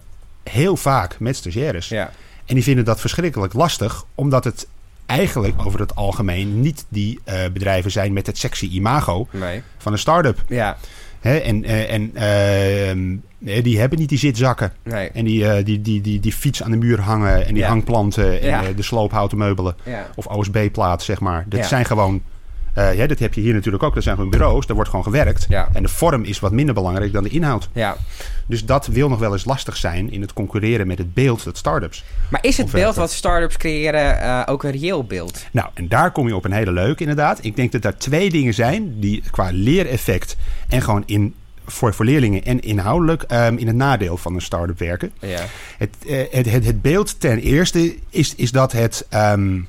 [0.49, 1.87] heel vaak met stagiaires.
[1.87, 2.11] Ja.
[2.45, 4.67] En die vinden dat verschrikkelijk lastig, omdat het
[5.05, 9.61] eigenlijk over het algemeen niet die eh, bedrijven zijn met het sexy imago Nee.
[9.77, 10.43] van een start-up.
[10.47, 10.77] Ja.
[11.19, 14.73] Hè, en eh, en ehm, eh, die hebben niet die zitzakken.
[14.83, 15.09] Nee.
[15.09, 17.45] En die, eh, die, die, die, die fiets aan de muur hangen.
[17.45, 17.67] En die Ja.
[17.69, 18.41] hangplanten.
[18.41, 18.61] En Ja.
[18.75, 19.75] de sloophouten meubelen.
[19.83, 20.07] Ja.
[20.15, 21.45] Of OSB-plaat, zeg maar.
[21.47, 22.21] Dat zijn gewoon...
[22.75, 23.93] eh, ja, dat heb je hier natuurlijk ook.
[23.93, 24.65] Dat zijn gewoon bureaus.
[24.65, 25.45] Daar wordt gewoon gewerkt.
[25.49, 25.67] Ja.
[25.73, 27.69] En de vorm is wat minder belangrijk dan de inhoud.
[27.73, 27.97] Ja.
[28.45, 31.57] Dus dat wil nog wel eens lastig zijn in het concurreren met het beeld dat
[31.57, 32.03] start-ups.
[32.29, 35.45] Maar is het beeld wat start-ups creëren eh, ook een reëel beeld?
[35.51, 37.39] Nou, en daar kom je op een hele leuke inderdaad.
[37.41, 40.35] Ik denk dat daar twee dingen zijn die qua leereffect
[40.67, 41.33] en gewoon in,
[41.65, 45.11] voor, voor leerlingen en inhoudelijk ehm, in het nadeel van een start-up werken.
[45.19, 45.41] Ja.
[45.77, 49.05] Het, eh, het, het, het beeld ten eerste is, is dat het.
[49.09, 49.59] ehm,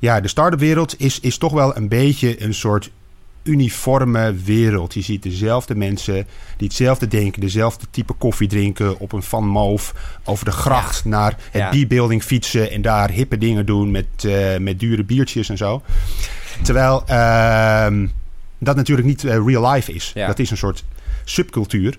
[0.00, 2.90] ja, de start-up wereld is, is toch wel een beetje een soort
[3.44, 4.94] uniforme wereld.
[4.94, 9.94] Je ziet dezelfde mensen die hetzelfde denken, dezelfde type koffie drinken op een Van Moof
[10.24, 11.84] over de gracht naar het Ja.
[11.84, 15.82] B-building fietsen en daar hippe dingen doen met, eh, met dure biertjes en zo.
[16.62, 18.06] Terwijl ehm,
[18.58, 20.10] dat natuurlijk niet eh, real life is.
[20.14, 20.26] Ja.
[20.26, 20.84] Dat is een soort
[21.24, 21.98] subcultuur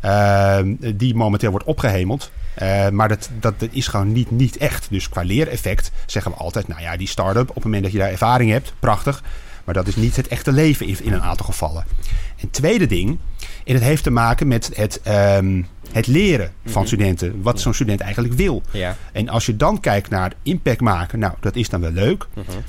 [0.00, 2.30] ehm, die momenteel wordt opgehemeld.
[2.54, 4.86] Eh, maar dat, dat, dat is gewoon niet, niet echt.
[4.90, 6.68] Dus qua leereffect zeggen we altijd...
[6.68, 9.22] nou ja, die start-up, op het moment dat je daar ervaring hebt, prachtig.
[9.64, 11.84] Maar dat is niet het echte leven in, in een aantal gevallen.
[12.36, 13.18] En tweede ding,
[13.64, 15.62] en het heeft te maken met het, ehm,
[15.92, 17.42] het leren van studenten.
[17.42, 18.62] Wat zo'n student eigenlijk wil.
[18.70, 18.96] Ja.
[19.12, 22.26] En als je dan kijkt naar impact maken, nou, dat is dan wel leuk.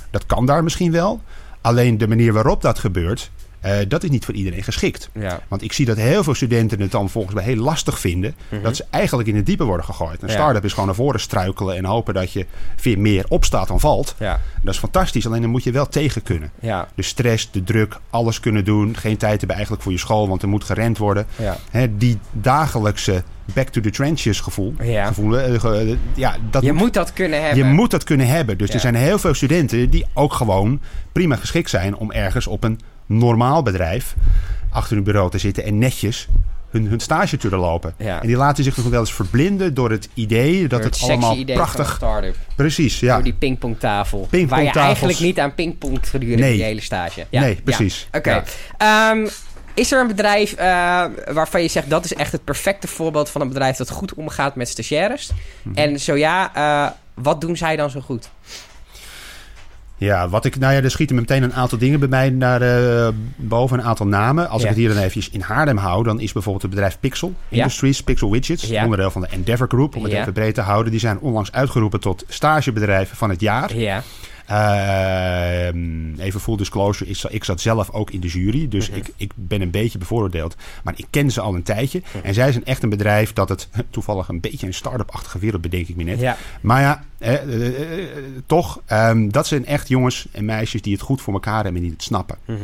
[0.10, 1.22] Dat kan daar misschien wel.
[1.62, 3.32] Alleen de manier waarop dat gebeurt,
[3.64, 5.10] eh, dat is niet voor iedereen geschikt.
[5.14, 5.40] Ja.
[5.48, 8.36] Want ik zie dat heel veel studenten het dan volgens mij heel lastig vinden.
[8.64, 10.22] Dat ze eigenlijk in het diepe worden gegooid.
[10.22, 10.34] Een Ja.
[10.34, 12.46] start-up is gewoon naar voren struikelen en hopen dat je
[12.82, 14.16] weer meer opstaat dan valt.
[14.20, 14.40] Ja.
[14.62, 16.52] Dat is fantastisch, alleen dan moet je wel tegen kunnen.
[16.60, 16.88] Ja.
[16.96, 18.98] De stress, de druk, alles kunnen doen.
[18.98, 21.26] Geen tijd hebben eigenlijk voor je school, want er moet gerend worden.
[21.72, 23.24] Hè, die dagelijkse
[23.54, 24.74] back to the trenches gevoel.
[24.82, 25.08] Ja.
[25.08, 27.58] gevoel eh, ge- ja, dat Je moet, moet dat kunnen hebben.
[27.58, 28.58] je moet dat kunnen hebben.
[28.58, 28.74] Dus Ja.
[28.74, 32.80] er zijn heel veel studenten die ook gewoon prima geschikt zijn om ergens op een
[33.18, 34.16] normaal bedrijf
[34.70, 36.28] achter hun bureau te zitten en netjes
[36.74, 37.94] hun, hun stage te lopen.
[37.98, 38.22] Ja.
[38.22, 41.36] En die laten zich nog wel eens verblinden door het idee dat Door het, allemaal
[41.36, 41.98] idee prachtig...
[42.00, 42.24] van.
[42.56, 43.14] Precies, ja.
[43.14, 44.28] Door die pingpongtafel.
[44.48, 46.54] Waar je eigenlijk niet aan pingpongt gedurende Nee.
[46.54, 47.26] die hele stage.
[47.30, 47.42] Ja.
[47.42, 47.62] Nee, Ja.
[47.64, 48.08] precies.
[48.12, 48.44] Oké.
[48.78, 49.28] Ehm,
[49.74, 53.42] is er een bedrijf eh, waarvan je zegt dat is echt het perfecte voorbeeld van
[53.42, 55.32] een bedrijf dat goed omgaat met stagiaires?
[55.62, 55.78] Mhm.
[55.78, 58.30] En zo ja, eh, wat doen zij dan zo goed?
[60.04, 63.08] Ja, wat ik, nou ja, er schieten meteen een aantal dingen bij mij naar eh,
[63.36, 64.50] boven, een aantal namen.
[64.50, 64.64] Als Ja.
[64.70, 67.58] ik het hier dan eventjes in Haarlem hou, dan is bijvoorbeeld het bedrijf Pixel Ja.
[67.58, 68.84] Industries, Pixel Widgets, Ja.
[68.84, 70.92] onderdeel van de Endeavor Group, om het even breed te houden.
[70.92, 73.76] Die zijn onlangs uitgeroepen tot stagebedrijf van het jaar.
[73.76, 74.04] Ja.
[74.46, 78.98] Ehm, even full disclosure, ik, ik zat zelf ook in de jury, dus Mhm.
[79.00, 80.56] ik, ik ben een beetje bevooroordeeld.
[80.84, 82.02] Maar ik ken ze al een tijdje.
[82.24, 85.88] En zij zijn echt een bedrijf dat het toevallig een beetje een start-up-achtige wereld bedenk
[85.88, 86.20] ik me net.
[86.20, 86.38] Ja.
[86.62, 88.08] Maar ja, eh, eh, eh,
[88.46, 91.82] toch, ehm, dat zijn echt jongens en meisjes die het goed voor elkaar hebben en
[91.82, 92.38] die het snappen.
[92.46, 92.60] Mhm.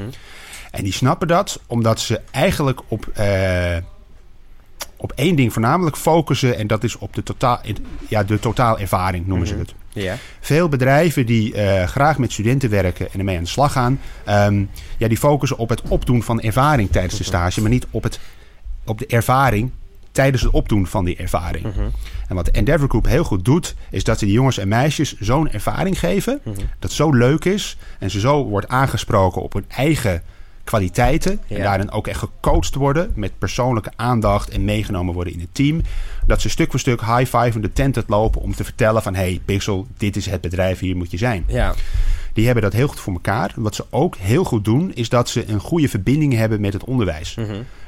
[0.71, 3.77] En die snappen dat omdat ze eigenlijk op, eh,
[5.01, 6.57] op één ding voornamelijk focussen.
[6.57, 7.61] En dat is op de, totaal,
[8.07, 9.55] ja, de totaalervaring, noemen Mhm.
[9.55, 9.73] ze het.
[9.93, 10.15] Ja.
[10.39, 14.63] Veel bedrijven die eh, graag met studenten werken en ermee aan de slag gaan, ehm,
[14.97, 18.19] ja, die focussen op het opdoen van ervaring tijdens de stage, maar niet op, het,
[18.85, 19.71] op de ervaring
[20.11, 21.65] tijdens het opdoen van die ervaring.
[22.27, 25.15] En wat de Endeavor Group heel goed doet, is dat ze die jongens en meisjes
[25.19, 26.39] zo'n ervaring geven,
[26.79, 30.23] dat zo leuk is en ze zo wordt aangesproken op hun eigen
[30.69, 31.63] kwaliteiten en Ja.
[31.63, 35.81] daarin ook echt gecoacht worden met persoonlijke aandacht en meegenomen worden in het team,
[36.27, 39.15] dat ze stuk voor stuk high five in de tent uitlopen om te vertellen van
[39.15, 41.43] hey Pixel, dit is het bedrijf, hier moet je zijn.
[41.47, 41.73] Ja.
[42.33, 43.53] Die hebben dat heel goed voor elkaar.
[43.55, 46.83] Wat ze ook heel goed doen, is dat ze een goede verbinding hebben met het
[46.83, 47.35] onderwijs.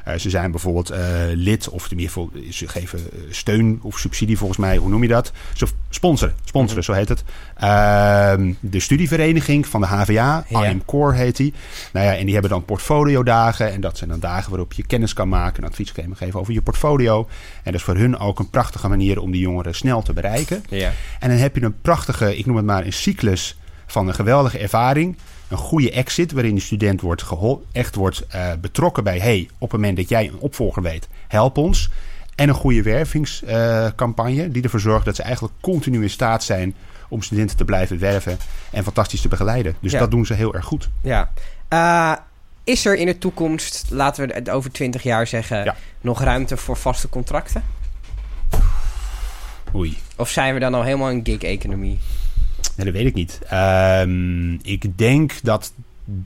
[0.03, 0.99] Eh, ze zijn bijvoorbeeld eh,
[1.33, 5.31] lid, of tenminste, ze geven eh, steun of subsidie volgens mij, hoe noem je dat?
[5.53, 7.23] Ze sponsoren, sponsoren, zo heet het.
[7.55, 10.65] Ehm, de studievereniging van de HVA, Ja.
[10.65, 11.53] IM Core heet die.
[11.93, 13.71] Nou ja, en die hebben dan portfoliodagen.
[13.71, 16.53] En dat zijn dan dagen waarop je kennis kan maken, een advies kan geven over
[16.53, 17.27] je portfolio.
[17.63, 20.63] En dat is voor hun ook een prachtige manier om die jongeren snel te bereiken.
[20.69, 20.91] Ja.
[21.19, 23.55] En dan heb je een prachtige, ik noem het maar een cyclus
[23.91, 25.17] van een geweldige ervaring.
[25.47, 27.23] Een goede exit waarin de student wordt
[27.71, 29.19] echt wordt eh, betrokken bij...
[29.19, 31.89] hey, op het moment dat jij een opvolger weet, help ons.
[32.35, 36.75] En een goede wervingscampagne die ervoor zorgt dat ze eigenlijk continu in staat zijn...
[37.09, 38.37] om studenten te blijven werven
[38.71, 39.75] en fantastisch te begeleiden.
[39.79, 39.99] Dus Ja.
[39.99, 40.89] dat doen ze heel erg goed.
[41.01, 41.31] Ja.
[41.67, 42.13] Eh,
[42.63, 45.75] is er in de toekomst, laten we het over 20 jaar zeggen, Ja.
[46.01, 47.63] nog ruimte voor vaste contracten?
[49.75, 49.97] Oei.
[50.15, 51.99] Of zijn we dan al helemaal in gig-economie?
[52.85, 53.39] Dat weet ik niet.
[53.49, 55.73] Ehm, ik denk dat.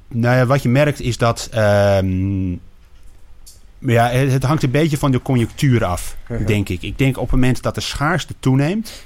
[0.07, 1.47] Nou ja, wat je merkt is dat.
[1.51, 2.51] ehm,
[3.79, 6.45] ja, het, het hangt een beetje van de conjunctuur af, Mhm.
[6.45, 6.81] denk ik.
[6.81, 9.03] Ik denk op het moment dat de schaarste toeneemt.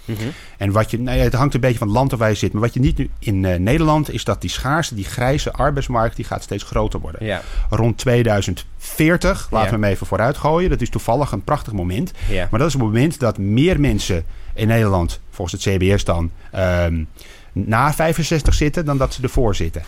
[0.58, 1.00] En wat je.
[1.00, 2.52] Nou ja, het hangt een beetje van het land waar je zit.
[2.54, 6.16] Maar wat je niet nu in eh, Nederland is dat die schaarste, die grijze arbeidsmarkt,
[6.16, 7.26] die gaat steeds groter worden.
[7.26, 7.42] Ja.
[7.70, 10.70] Rond 2040, laten we hem even vooruit gooien.
[10.70, 12.12] Dat is toevallig een prachtig moment.
[12.50, 17.04] Maar dat is het moment dat meer mensen in Nederland, volgens het CBS dan, ehm,
[17.52, 19.84] na 65 zitten dan dat ze ervoor zitten.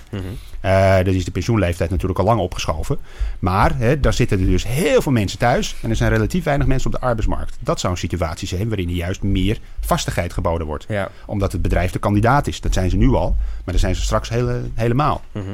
[1.04, 2.98] Dat is de pensioenleeftijd natuurlijk al lang opgeschoven.
[3.40, 5.76] Maar hè, daar zitten er dus heel veel mensen thuis.
[5.82, 7.58] En er zijn relatief weinig mensen op de arbeidsmarkt.
[7.60, 10.86] Dat zou een situatie zijn waarin er juist meer vastigheid geboden wordt.
[10.88, 11.10] Ja.
[11.26, 12.62] Omdat het bedrijf de kandidaat is.
[12.62, 13.36] Dat zijn ze nu al.
[13.38, 15.22] Maar dat zijn ze straks hele, helemaal.
[15.32, 15.46] Mhm.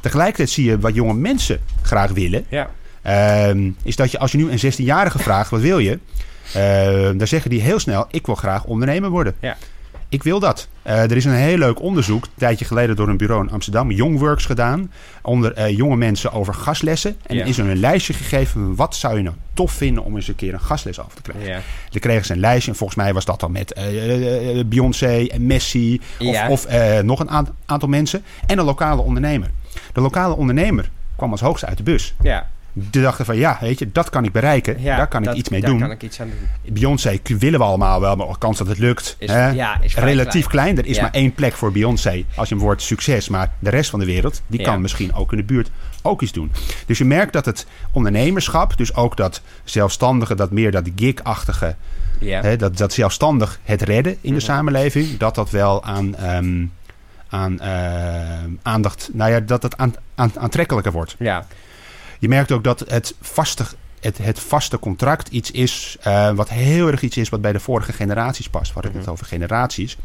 [0.00, 2.44] Tegelijkertijd zie je wat jonge mensen graag willen.
[2.48, 2.70] Ja.
[3.02, 5.98] Ehm, is dat je als je nu een 16-jarige vraagt, wat wil je?
[6.54, 9.34] Ehm, dan zeggen die heel snel, ik wil graag ondernemer worden.
[9.40, 9.56] Ja.
[10.08, 10.68] Ik wil dat.
[10.82, 13.90] Eh, er is een heel leuk onderzoek, een tijdje geleden door een bureau in Amsterdam,
[13.90, 14.92] Youngworks gedaan,
[15.22, 17.16] onder eh, jonge mensen over gastlessen.
[17.26, 20.16] En er is er een lijstje gegeven van wat zou je nou tof vinden om
[20.16, 21.46] eens een keer een gastles af te krijgen.
[21.50, 21.60] Ja.
[21.90, 23.84] Dan kregen ze een lijstje en volgens mij was dat dan met eh,
[24.66, 26.66] Beyoncé en Messi of, of
[27.02, 29.50] nog een aant- aantal mensen en een lokale ondernemer.
[29.92, 32.14] De lokale ondernemer kwam als hoogste uit de bus.
[32.22, 32.48] Ja.
[32.78, 34.82] Die dachten van ja, weet je, dat kan ik bereiken.
[34.82, 34.96] ja.
[34.96, 35.78] daar kan ik iets mee daar doen.
[35.80, 36.28] kan ik iets aan
[36.62, 36.74] doen.
[36.74, 39.92] Beyoncé willen we allemaal wel, maar de kans dat het lukt Is- hè, ja, is
[39.92, 40.78] vrij relatief klein.
[40.78, 41.02] Er is Ja.
[41.02, 43.28] maar één plek voor Beyoncé als je hem wordt succes.
[43.28, 45.70] Maar de rest van de wereld, die kan misschien ook in de buurt
[46.02, 46.52] ook iets doen.
[46.86, 51.74] Dus je merkt dat het ondernemerschap, dus ook dat zelfstandige, dat meer dat gig-achtige,
[52.20, 54.44] hè, dat, dat zelfstandig het redden in de Mhm.
[54.44, 56.64] samenleving, dat dat wel aan, ehm,
[57.28, 61.14] aan ehm, aandacht, nou ja, dat het aan, aan, aantrekkelijker wordt.
[61.18, 61.46] Ja.
[62.18, 63.64] Je merkt ook dat het vaste,
[64.00, 67.60] het, het vaste contract iets is eh, wat heel erg iets is wat bij de
[67.60, 68.66] vorige generaties past.
[68.66, 69.10] We hadden het Mhm.
[69.10, 69.96] over generaties.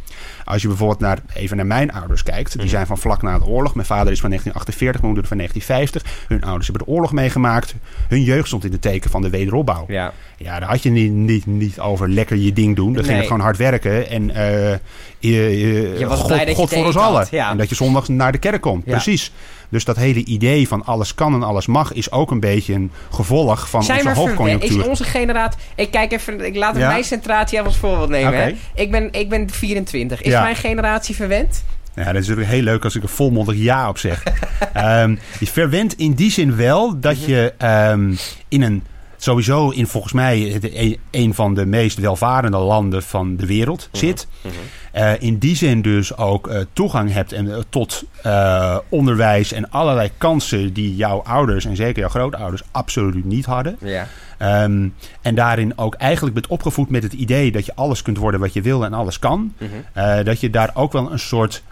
[0.45, 2.51] Als je bijvoorbeeld naar, even naar mijn ouders kijkt.
[2.51, 2.69] Die Mhm.
[2.69, 3.75] zijn van vlak na de oorlog.
[3.75, 6.25] Mijn vader is van 1948, mijn moeder van 1950.
[6.27, 7.75] Hun ouders hebben de oorlog meegemaakt.
[8.07, 9.85] Hun jeugd stond in het teken van de wederopbouw.
[9.87, 10.13] Ja.
[10.37, 12.93] Ja, daar had je niet, niet, niet over lekker je ding doen.
[12.93, 14.09] Dan ging het gewoon hard werken.
[14.09, 14.71] En eh,
[15.19, 17.27] je, je, Je was God, blij dat je God het voor ons allen.
[17.31, 17.51] ja.
[17.51, 18.85] En dat je zondags naar de kerk komt.
[18.85, 18.91] Ja.
[18.91, 19.31] Precies.
[19.71, 21.93] Dus dat hele idee van alles kan en alles mag...
[21.93, 24.37] is ook een beetje een gevolg van Zijn onze we verwend?
[24.37, 24.79] hoofdconjunctuur.
[24.81, 25.59] Is onze generatie...
[25.75, 26.45] Ik kijk even...
[26.45, 26.87] Ik laat Ja?
[26.87, 28.33] mijn centratie als voorbeeld nemen.
[28.43, 28.55] Hè?
[28.75, 30.21] Ik, ben, ik ben 24.
[30.21, 30.41] Is Ja.
[30.41, 31.63] mijn generatie verwend?
[31.95, 34.23] Ja, dat is natuurlijk heel leuk als ik er volmondig ja op zeg.
[34.73, 37.29] Ehm je verwendt in die zin wel dat Mhm.
[37.29, 38.13] je ehm,
[38.47, 38.83] in een...
[39.23, 43.97] Sowieso in volgens mij het, een, van de meest welvarende landen van de wereld Mhm.
[44.05, 44.27] zit.
[44.91, 48.03] Eh, in die zin dus ook eh, toegang hebt en, eh, tot
[48.89, 53.77] onderwijs en allerlei kansen die jouw ouders en zeker jouw grootouders absoluut niet hadden.
[53.79, 54.07] Ja.
[54.37, 54.87] Ehm,
[55.21, 58.53] en daarin ook eigenlijk bent opgevoed met het idee dat je alles kunt worden wat
[58.53, 59.53] je wil en alles kan.
[59.57, 60.23] Mhm.
[60.23, 61.63] Dat je daar ook wel een soort.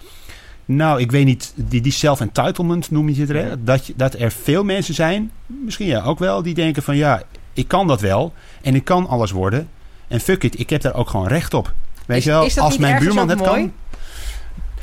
[0.66, 3.30] Nou, ik weet niet, die, die self-entitlement noem je het.
[3.30, 3.64] hè?
[3.64, 7.22] Dat, je, dat er veel mensen zijn, misschien ja ook wel, die denken van ja,
[7.60, 9.70] ik kan dat wel en ik kan alles worden.
[10.08, 11.74] En fuck it, ik heb daar ook gewoon recht op.
[12.06, 13.50] Weet Is- je wel, als mijn buurman het mooi?
[13.50, 13.74] kan.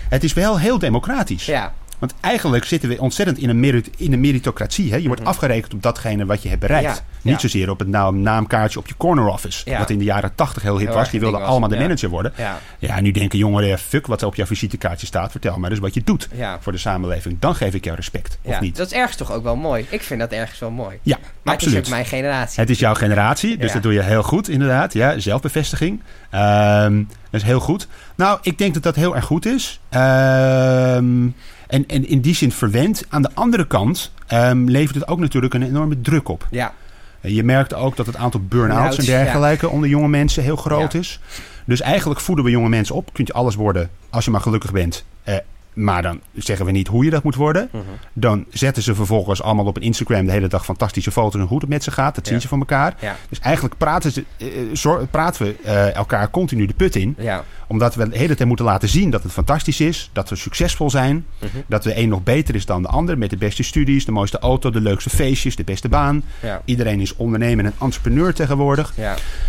[0.09, 1.47] Het is wel heel democratisch.
[1.47, 1.73] Ja.
[1.99, 4.91] Want eigenlijk zitten we ontzettend in een, merit, in een meritocratie.
[4.91, 4.97] Hè?
[4.97, 5.31] Je wordt Mhm.
[5.31, 6.85] afgerekend op datgene wat je hebt bereikt.
[7.23, 9.77] Ja, Niet zozeer op het naam, naamkaartje op je corner office.
[9.79, 11.11] Wat in de jaren tachtig heel hip Heel was.
[11.11, 12.33] Die wilden allemaal de manager worden.
[12.37, 15.31] Ja, Ja, nu denken jongeren, fuck wat er op jouw visitekaartje staat.
[15.31, 16.29] Vertel maar eens wat je doet
[16.61, 17.37] voor de samenleving.
[17.39, 18.77] Dan geef ik jou respect, of niet?
[18.77, 19.87] Dat is ergens toch ook wel mooi.
[19.89, 20.99] Ik vind dat ergens wel mooi.
[21.03, 21.75] Ja, Maar absoluut.
[21.77, 22.61] het is ook mijn generatie.
[22.61, 24.93] Het is jouw generatie, dus dat doe je heel goed inderdaad.
[24.93, 26.01] Ja, zelfbevestiging.
[26.31, 26.97] Ehm,
[27.31, 27.89] dat is heel goed.
[28.17, 29.81] Nou, ik denk dat dat heel erg goed is.
[29.89, 31.29] Ehm,
[31.67, 33.05] en, en in die zin verwend.
[33.09, 36.47] Aan de andere kant ehm, levert het ook natuurlijk een enorme druk op.
[36.51, 36.73] Ja,
[37.21, 40.93] En Je merkt ook dat het aantal burn-outs en dergelijke onder jonge mensen heel groot
[40.93, 40.99] Ja.
[40.99, 41.21] is.
[41.65, 43.13] Dus eigenlijk voeden we jonge mensen op.
[43.13, 45.05] Kunt je alles worden als je maar gelukkig bent.
[45.23, 45.35] Eh,
[45.77, 47.69] maar dan zeggen we niet hoe je dat moet worden.
[47.73, 47.83] Mhm.
[48.13, 51.59] Dan zetten ze vervolgens allemaal op een Instagram de hele dag fantastische foto's en hoe
[51.61, 52.15] het met ze gaat.
[52.15, 52.95] Dat zien ze van elkaar.
[53.01, 57.15] ja, Dus eigenlijk praten, ze, eh, zor- praten we eh, elkaar continu de put in.
[57.19, 57.45] ja.
[57.69, 60.11] Omdat we de hele tijd moeten laten zien dat het fantastisch is.
[60.13, 61.27] Dat we succesvol zijn.
[61.39, 61.49] Mhm.
[61.67, 63.19] Dat de een nog beter is dan de ander.
[63.19, 66.23] Met de beste studies, de mooiste auto, de leukste feestjes, de beste baan.
[66.65, 68.93] Iedereen is ondernemer en entrepreneur tegenwoordig.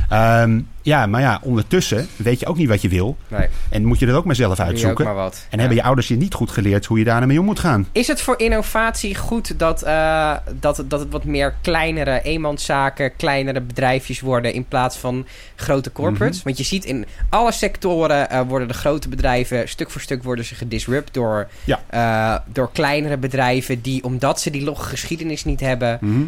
[0.10, 3.17] Ja, Ehm, ja, maar ja, ondertussen weet je ook niet wat je wil.
[3.28, 3.48] nee.
[3.70, 5.06] En moet je dat ook maar zelf uitzoeken.
[5.06, 5.15] maar.
[5.26, 5.58] En Ja.
[5.58, 7.88] hebben je ouders je niet goed geleerd hoe je daarmee om moet gaan?
[7.91, 13.62] Is het voor innovatie goed dat, eh, dat, dat het wat meer kleinere eenmanszaken, kleinere
[13.62, 16.36] bedrijfjes worden in plaats van grote corporates?
[16.38, 16.46] Mhm.
[16.46, 20.46] Want je ziet in alle sectoren eh, worden de grote bedrijven, stuk voor stuk worden
[20.46, 21.80] ze gedisrupt door, Ja.
[21.89, 26.22] eh, door kleinere bedrijven die, omdat ze die logge geschiedenis niet hebben, Mhm.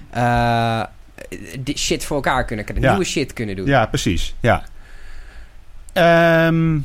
[1.75, 2.91] Shit voor elkaar kunnen krijgen, Ja.
[2.93, 3.65] nieuwe shit kunnen doen.
[3.65, 4.36] Ja, precies.
[4.39, 4.63] Ja.
[5.93, 6.77] Ehm,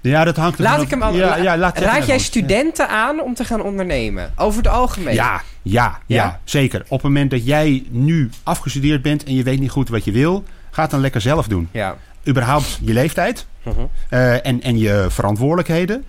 [0.00, 3.20] ja, dat hangt er Laat ik hem al- Ja, ja, laat Raad jij studenten aan
[3.20, 4.32] om te gaan ondernemen?
[4.36, 5.14] Over het algemeen?
[5.14, 6.80] Ja, ja, ja, zeker.
[6.82, 10.12] Op het moment dat jij nu afgestudeerd bent en je weet niet goed wat je
[10.12, 11.68] wil, ga het dan lekker zelf doen.
[11.70, 11.96] Ja.
[12.28, 16.04] Überhaupt je leeftijd Mhm, eh, en, en je verantwoordelijkheden.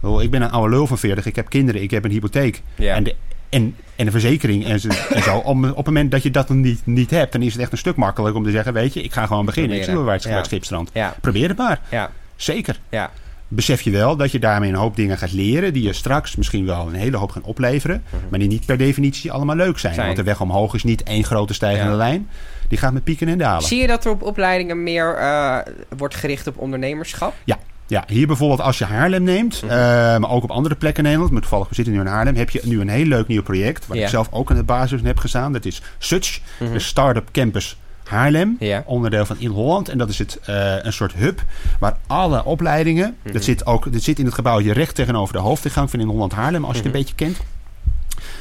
[0.00, 0.20] mhm.
[0.20, 2.62] Ik ben een oude lul van 40, ik heb kinderen, ik heb een hypotheek.
[2.74, 2.94] Ja.
[2.94, 3.14] En, de,
[3.48, 4.88] en, en een verzekering en zo.
[5.10, 5.36] En zo.
[5.36, 7.72] Om, op het moment dat je dat dan niet, niet hebt, dan is het echt
[7.72, 9.76] een stuk makkelijker om te zeggen: Weet je, ik ga gewoon beginnen.
[9.76, 10.48] Ik zie wel waar het, waar het Ja.
[10.50, 10.90] schip strandt.
[10.94, 11.80] Ja, Probeer het maar.
[11.90, 12.80] ja, Zeker.
[12.88, 13.10] ja.
[13.50, 15.72] Besef je wel dat je daarmee een hoop dingen gaat leren.
[15.72, 18.02] die je straks misschien wel een hele hoop gaan opleveren.
[18.28, 19.94] maar die niet per definitie allemaal leuk zijn.
[19.94, 20.06] Zijn.
[20.06, 22.28] Want de weg omhoog is niet één grote stijgende lijn.
[22.68, 23.62] Die gaat met pieken en dalen.
[23.62, 25.58] Zie je dat er op opleidingen meer eh,
[25.96, 27.34] wordt gericht op ondernemerschap?
[27.44, 27.58] Ja,
[28.06, 29.70] hier bijvoorbeeld als je Haarlem neemt, Mhm.
[29.72, 29.78] eh,
[30.18, 32.50] maar ook op andere plekken in Nederland, maar toevallig we zitten nu in Haarlem, heb
[32.50, 34.02] je nu een heel leuk nieuw project, waar Ja.
[34.02, 35.52] ik zelf ook aan de basis heb gestaan.
[35.52, 36.72] Dat is Such, Mhm.
[36.72, 38.82] de Startup Campus Haarlem, Ja.
[38.86, 39.88] onderdeel van In Holland.
[39.88, 41.42] En dat is het, eh, een soort hub
[41.80, 43.32] waar alle opleidingen, Mhm.
[43.32, 46.32] dat, zit ook, dat zit in het gebouwtje recht tegenover de hoofdingang van In Holland
[46.32, 46.96] Haarlem, als je het Mhm.
[46.96, 47.36] een beetje kent.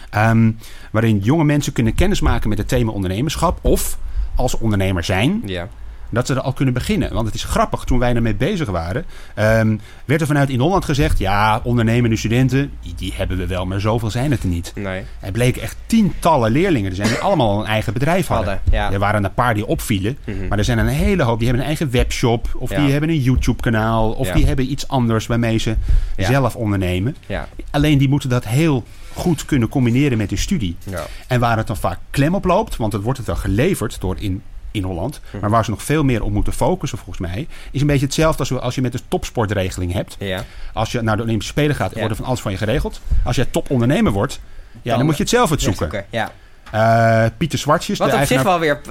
[0.09, 0.51] Ehm,
[0.91, 3.97] waarin jonge mensen kunnen kennismaken met het thema ondernemerschap of
[4.35, 5.67] als ondernemer zijn, Ja.
[6.09, 7.13] Dat ze er al kunnen beginnen.
[7.13, 10.85] Want het is grappig, toen wij ermee bezig waren, ehm, werd er vanuit in Holland
[10.85, 14.71] gezegd: ja, ondernemende studenten, die, die hebben we wel, maar zoveel zijn het er niet.
[14.75, 15.03] Nee.
[15.19, 18.35] Er bleken echt tientallen leerlingen te zijn die allemaal al een eigen bedrijf hadden.
[18.53, 18.91] Hadden, ja.
[18.91, 20.47] Er waren een paar die opvielen, Mhm.
[20.47, 22.81] maar er zijn een hele hoop die hebben een eigen webshop, of Ja.
[22.81, 24.33] die hebben een YouTube-kanaal, of Ja.
[24.33, 25.75] die hebben iets anders waarmee ze
[26.17, 27.15] zelf ondernemen.
[27.25, 27.47] Ja.
[27.71, 30.75] Alleen die moeten dat heel goed kunnen combineren met hun studie.
[30.83, 31.05] Ja.
[31.27, 34.15] En waar het dan vaak klem op loopt, want het wordt het wel geleverd door
[34.19, 35.19] in, in Holland.
[35.31, 35.41] Mhm.
[35.41, 38.39] Maar waar ze nog veel meer op moeten focussen, volgens mij, is een beetje hetzelfde
[38.39, 40.15] als, als je met de topsportregeling hebt.
[40.19, 40.43] Ja.
[40.73, 41.95] Als je naar de Olympische Spelen gaat, Ja.
[41.97, 43.01] wordt er van alles van je geregeld.
[43.23, 44.39] Als jij topondernemer wordt,
[44.71, 45.89] ja, dan, Dan- moet je het zelf uitzoeken.
[45.91, 46.05] Zoeken.
[46.09, 46.31] Ja.
[46.71, 48.81] Eh, Pieter Zwartjes, Wat de op zich wel weer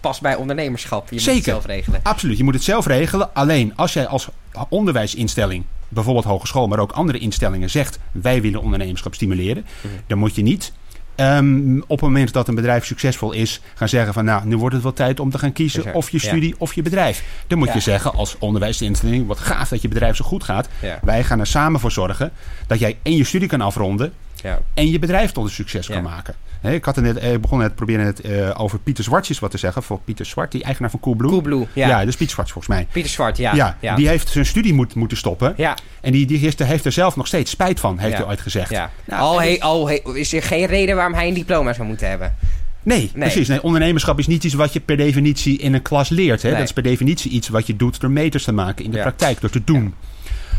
[0.00, 1.08] past bij ondernemerschap.
[1.08, 1.36] Je moet Zeker.
[1.36, 2.00] het zelf regelen.
[2.02, 3.34] Absoluut, je moet het zelf regelen.
[3.34, 4.28] Alleen als jij als
[4.68, 9.94] onderwijsinstelling, bijvoorbeeld hogeschool, maar ook andere instellingen, zegt wij willen ondernemerschap stimuleren, Mhm.
[10.06, 10.72] dan moet je niet
[11.14, 14.74] ehm, op het moment dat een bedrijf succesvol is, gaan zeggen van nou, nu wordt
[14.74, 17.24] het wel tijd om te gaan kiezen of je studie of je bedrijf.
[17.46, 17.74] Dan moet Ja.
[17.74, 20.68] je zeggen als onderwijsinstelling, wat gaaf dat je bedrijf zo goed gaat.
[20.80, 20.98] Ja.
[21.02, 22.32] Wij gaan er samen voor zorgen
[22.66, 24.58] dat jij en je studie kan afronden Ja.
[24.74, 25.94] en je bedrijf tot een succes Ja.
[25.94, 26.34] kan maken.
[26.62, 29.58] Ik had er net, eh, begon net proberen het eh, over Pieter Zwartjes wat te
[29.58, 29.82] zeggen.
[29.82, 31.30] Voor Pieter Zwart, die eigenaar van Coolblue.
[31.30, 31.66] Coolblue.
[31.72, 31.88] Ja.
[31.88, 32.86] Ja, dus Pieter Zwart volgens mij.
[32.92, 33.54] Pieter Zwart, ja.
[33.54, 33.94] Ja, Ja.
[33.96, 35.54] die heeft zijn studie moet, moeten stoppen.
[35.56, 35.76] ja.
[36.00, 38.40] En die, die heeft, er- heeft er zelf nog steeds spijt van, heeft hij ooit
[38.40, 38.70] gezegd.
[38.70, 38.90] ja.
[39.04, 42.08] Nou, al, he, al he- is er geen reden waarom hij een diploma zou moeten
[42.08, 42.36] hebben.
[42.82, 43.48] Nee, precies.
[43.48, 46.42] Nee, ondernemerschap is niet iets wat je per definitie in een klas leert.
[46.42, 46.48] Hè?
[46.48, 46.58] Nee.
[46.58, 49.40] Dat is per definitie iets wat je doet door meters te maken in de praktijk,
[49.40, 49.94] door te doen.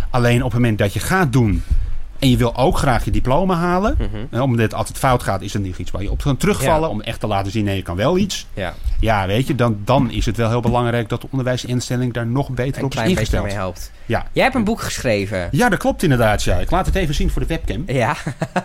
[0.09, 1.63] Alleen op het moment dat je gaat doen
[2.23, 3.97] en je wil ook graag je diploma halen,
[4.29, 6.81] hè, omdat het altijd fout gaat, is dat niet iets waar je op kan terugvallen.
[6.81, 6.95] Ja.
[6.95, 8.47] Om echt te laten zien, nee, je kan wel iets.
[8.53, 8.73] Ja.
[8.99, 12.49] Ja, weet je, dan, dan is het wel heel belangrijk dat de onderwijsinstelling daar nog
[12.49, 13.43] beter Een op is ingesteld.
[13.43, 13.91] mee helpt.
[14.05, 14.27] Ja.
[14.31, 15.47] Jij hebt een boek geschreven.
[15.51, 16.43] ja, dat klopt inderdaad.
[16.43, 16.57] Ja.
[16.57, 17.83] Ik laat het even zien voor de webcam.
[17.87, 18.15] Ja.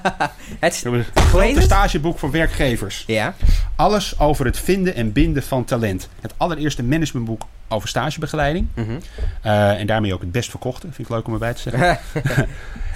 [0.61, 3.05] het is, een grote stageboek voor werkgevers.
[3.07, 3.35] ja.
[3.77, 6.09] Alles over het vinden en binden van talent.
[6.21, 8.66] Het allereerste managementboek over stagebegeleiding.
[8.75, 8.90] Mhm.
[9.42, 10.87] Eh, en daarmee ook het best verkochte.
[10.87, 11.99] Vind ik leuk om erbij te zeggen.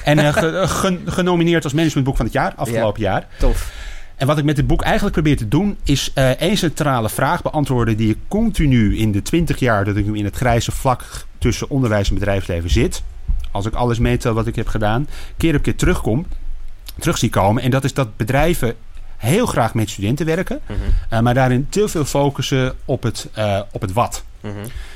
[0.05, 3.27] En eh, ge- eh, gen- genomineerd als managementboek van het jaar, afgelopen jaar.
[3.39, 3.73] Tof.
[4.17, 7.43] En wat ik met dit boek eigenlijk probeer te doen, is eh één centrale vraag
[7.43, 11.05] beantwoorden die ik continu in de 20 jaar dat ik nu in het grijze vlak
[11.39, 13.03] tussen onderwijs en bedrijfsleven zit.
[13.51, 16.27] Als ik alles meetel wat ik heb gedaan, keer op keer terugkom,
[16.99, 17.63] terug zie komen.
[17.63, 18.75] En dat is dat bedrijven
[19.17, 21.23] heel graag met studenten werken, Mhm.
[21.23, 23.29] maar daarin te veel focussen op het,
[23.73, 24.25] op het wat.
[24.43, 24.53] Mhm.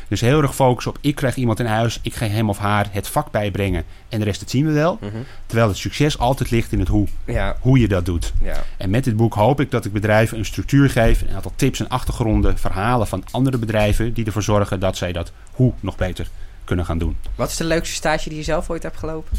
[0.08, 2.86] Dus heel erg focussen op ik krijg iemand in huis, ik ga hem of haar
[2.90, 4.98] het vak bijbrengen en de rest dat zien we wel.
[5.00, 5.16] Mhm.
[5.46, 8.32] Terwijl het succes altijd ligt in het hoe, Ja, hoe je dat doet.
[8.42, 8.62] ja.
[8.76, 11.80] En met dit boek hoop ik dat ik bedrijven een structuur geef, een aantal tips
[11.80, 16.28] en achtergronden, verhalen van andere bedrijven die ervoor zorgen dat zij dat hoe nog beter
[16.64, 17.16] kunnen gaan doen.
[17.34, 19.38] Wat is de leukste stage die je zelf ooit hebt gelopen?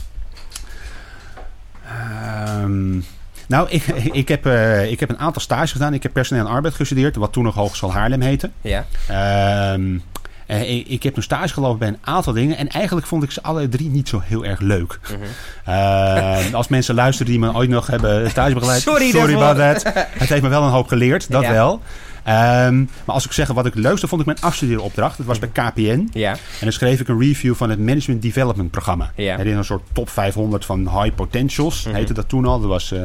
[1.85, 2.99] Ehm,
[3.47, 3.83] nou, ik,
[4.21, 5.93] ik, heb, eh, ik heb een aantal stages gedaan.
[5.93, 8.49] Ik heb personeel en arbeid gestudeerd, wat toen nog Hogeschool Haarlem heette.
[8.61, 8.85] Ja.
[9.07, 9.97] Ehm,
[10.45, 12.57] eh, ik, heb een stage gelopen bij een aantal dingen.
[12.57, 14.99] En eigenlijk vond ik ze alle drie niet zo heel erg leuk.
[15.01, 15.21] Mhm.
[15.65, 18.81] Ehm, als mensen luisteren die me ooit nog hebben stage begeleid.
[18.81, 19.93] Sorry sorry about that.
[19.93, 21.51] Het heeft me wel een hoop geleerd, dat Ja.
[21.51, 21.81] wel.
[22.27, 25.17] Ehm, maar als ik zeg wat ik het leukste vond, ik mijn afstudeeropdracht.
[25.17, 26.07] Dat was bij KPN.
[26.13, 26.31] Ja.
[26.31, 29.11] En dan schreef ik een review van het Management Development programma.
[29.15, 29.37] Ja.
[29.37, 31.95] Is een soort top 500 van high potentials, Mhm.
[31.95, 32.59] heette dat toen al.
[32.59, 33.01] Dat was eh,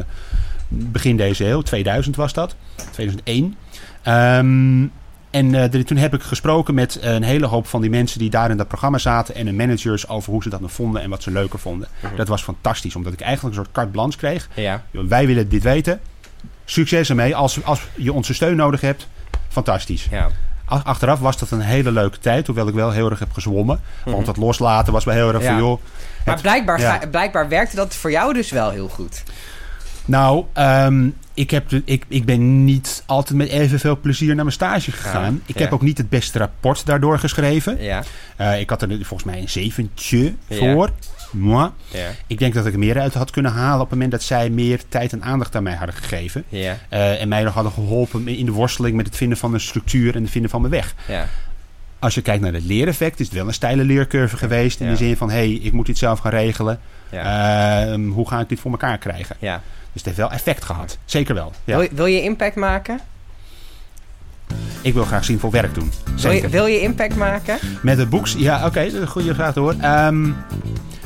[0.68, 2.54] begin deze eeuw, 2000 was dat.
[2.92, 3.56] 2001.
[4.02, 4.82] Ehm,
[5.30, 8.30] en eh, de- toen heb ik gesproken met een hele hoop van die mensen die
[8.30, 9.34] daar in dat programma zaten.
[9.34, 11.88] En de managers over hoe ze dat nou vonden en wat ze leuker vonden.
[12.00, 12.16] Mhm.
[12.16, 14.48] Dat was fantastisch, omdat ik eigenlijk een soort carte blanche kreeg.
[14.54, 14.82] Ja.
[14.90, 16.00] Wij willen dit weten.
[16.72, 17.36] Succes ermee.
[17.36, 19.08] Als, als je onze steun nodig hebt,
[19.48, 20.06] fantastisch.
[20.10, 20.28] Ja.
[20.64, 23.80] Ach- Achteraf was dat een hele leuke tijd, hoewel ik wel heel erg heb gezwommen.
[24.04, 25.44] Want dat loslaten was wel heel erg Mhm.
[25.44, 25.50] Ja.
[25.50, 25.80] van, joh...
[26.24, 26.98] Maar het- blijkbaar, ja.
[26.98, 29.22] ga- blijkbaar werkte dat voor jou dus wel heel goed.
[30.04, 34.52] Nou, ehm, ik, heb de, ik, ik ben niet altijd met evenveel plezier naar mijn
[34.52, 35.32] stage gegaan.
[35.34, 35.62] Ja, ik ja.
[35.62, 37.82] heb ook niet het beste rapport daardoor geschreven.
[37.82, 38.02] Ja.
[38.36, 40.56] Eh, ik had er volgens mij een zeventje Ja.
[40.58, 40.90] voor.
[41.32, 41.70] Moi.
[42.26, 44.50] Ik denk dat ik er meer uit had kunnen halen op het moment dat zij
[44.50, 46.44] meer tijd en aandacht aan mij hadden gegeven.
[46.88, 50.14] Eh, en mij nog hadden geholpen in de worsteling met het vinden van een structuur
[50.16, 50.94] en het vinden van mijn weg.
[51.98, 54.80] Als je kijkt naar het leereffect, is het wel een steile leercurve geweest.
[54.80, 56.80] In de zin van, hé, hey, ik moet dit zelf gaan regelen.
[57.90, 59.36] Ehm, hoe ga ik dit voor elkaar krijgen?
[59.38, 59.54] ja.
[59.92, 60.98] Dus het heeft wel effect gehad.
[61.04, 61.52] Zeker wel.
[61.64, 61.74] Ja.
[61.76, 63.00] Wil, je- wil je impact maken?
[64.82, 65.92] Ik wil graag zinvol werk doen.
[66.04, 66.50] Wil je, Zeker.
[66.50, 67.58] wil je impact maken?
[67.82, 69.80] Met het boek, ja, oké, dat is een goede vraag te horen.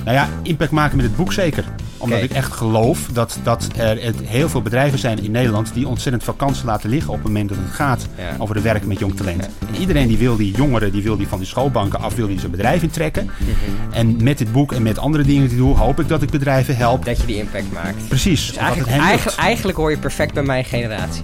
[0.07, 1.65] Nou ja, impact maken met het boek zeker.
[1.99, 5.89] Omdat ik echt geloof dat, dat er het heel veel bedrijven zijn in Nederland die
[5.89, 8.25] ontzettend veel kansen laten liggen op het moment dat het gaat Ja.
[8.39, 9.49] over de werken met jong talent.
[9.69, 12.39] En iedereen die wil die jongeren, die wil die van die schoolbanken af, wil die
[12.39, 13.25] zijn bedrijf intrekken.
[13.25, 13.93] Mhm.
[13.95, 16.31] En met dit boek en met andere dingen die ik doe, hoop ik dat ik
[16.31, 17.05] bedrijven help.
[17.05, 18.09] Dat je die impact maakt.
[18.09, 18.47] Precies.
[18.47, 21.23] Dus eigenlijk, eigenlijk, eigenlijk hoor je perfect bij mijn generatie.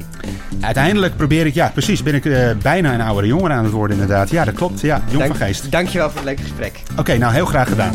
[0.61, 3.97] Uiteindelijk probeer ik, ja precies, ben ik eh, bijna een oudere jongen aan het worden
[4.01, 4.31] inderdaad.
[4.31, 4.81] Ja, dat klopt.
[4.81, 5.71] Ja, jong van geest.
[5.71, 6.81] Dankjewel voor het leuke gesprek.
[6.97, 7.95] Oké, nou heel graag gedaan.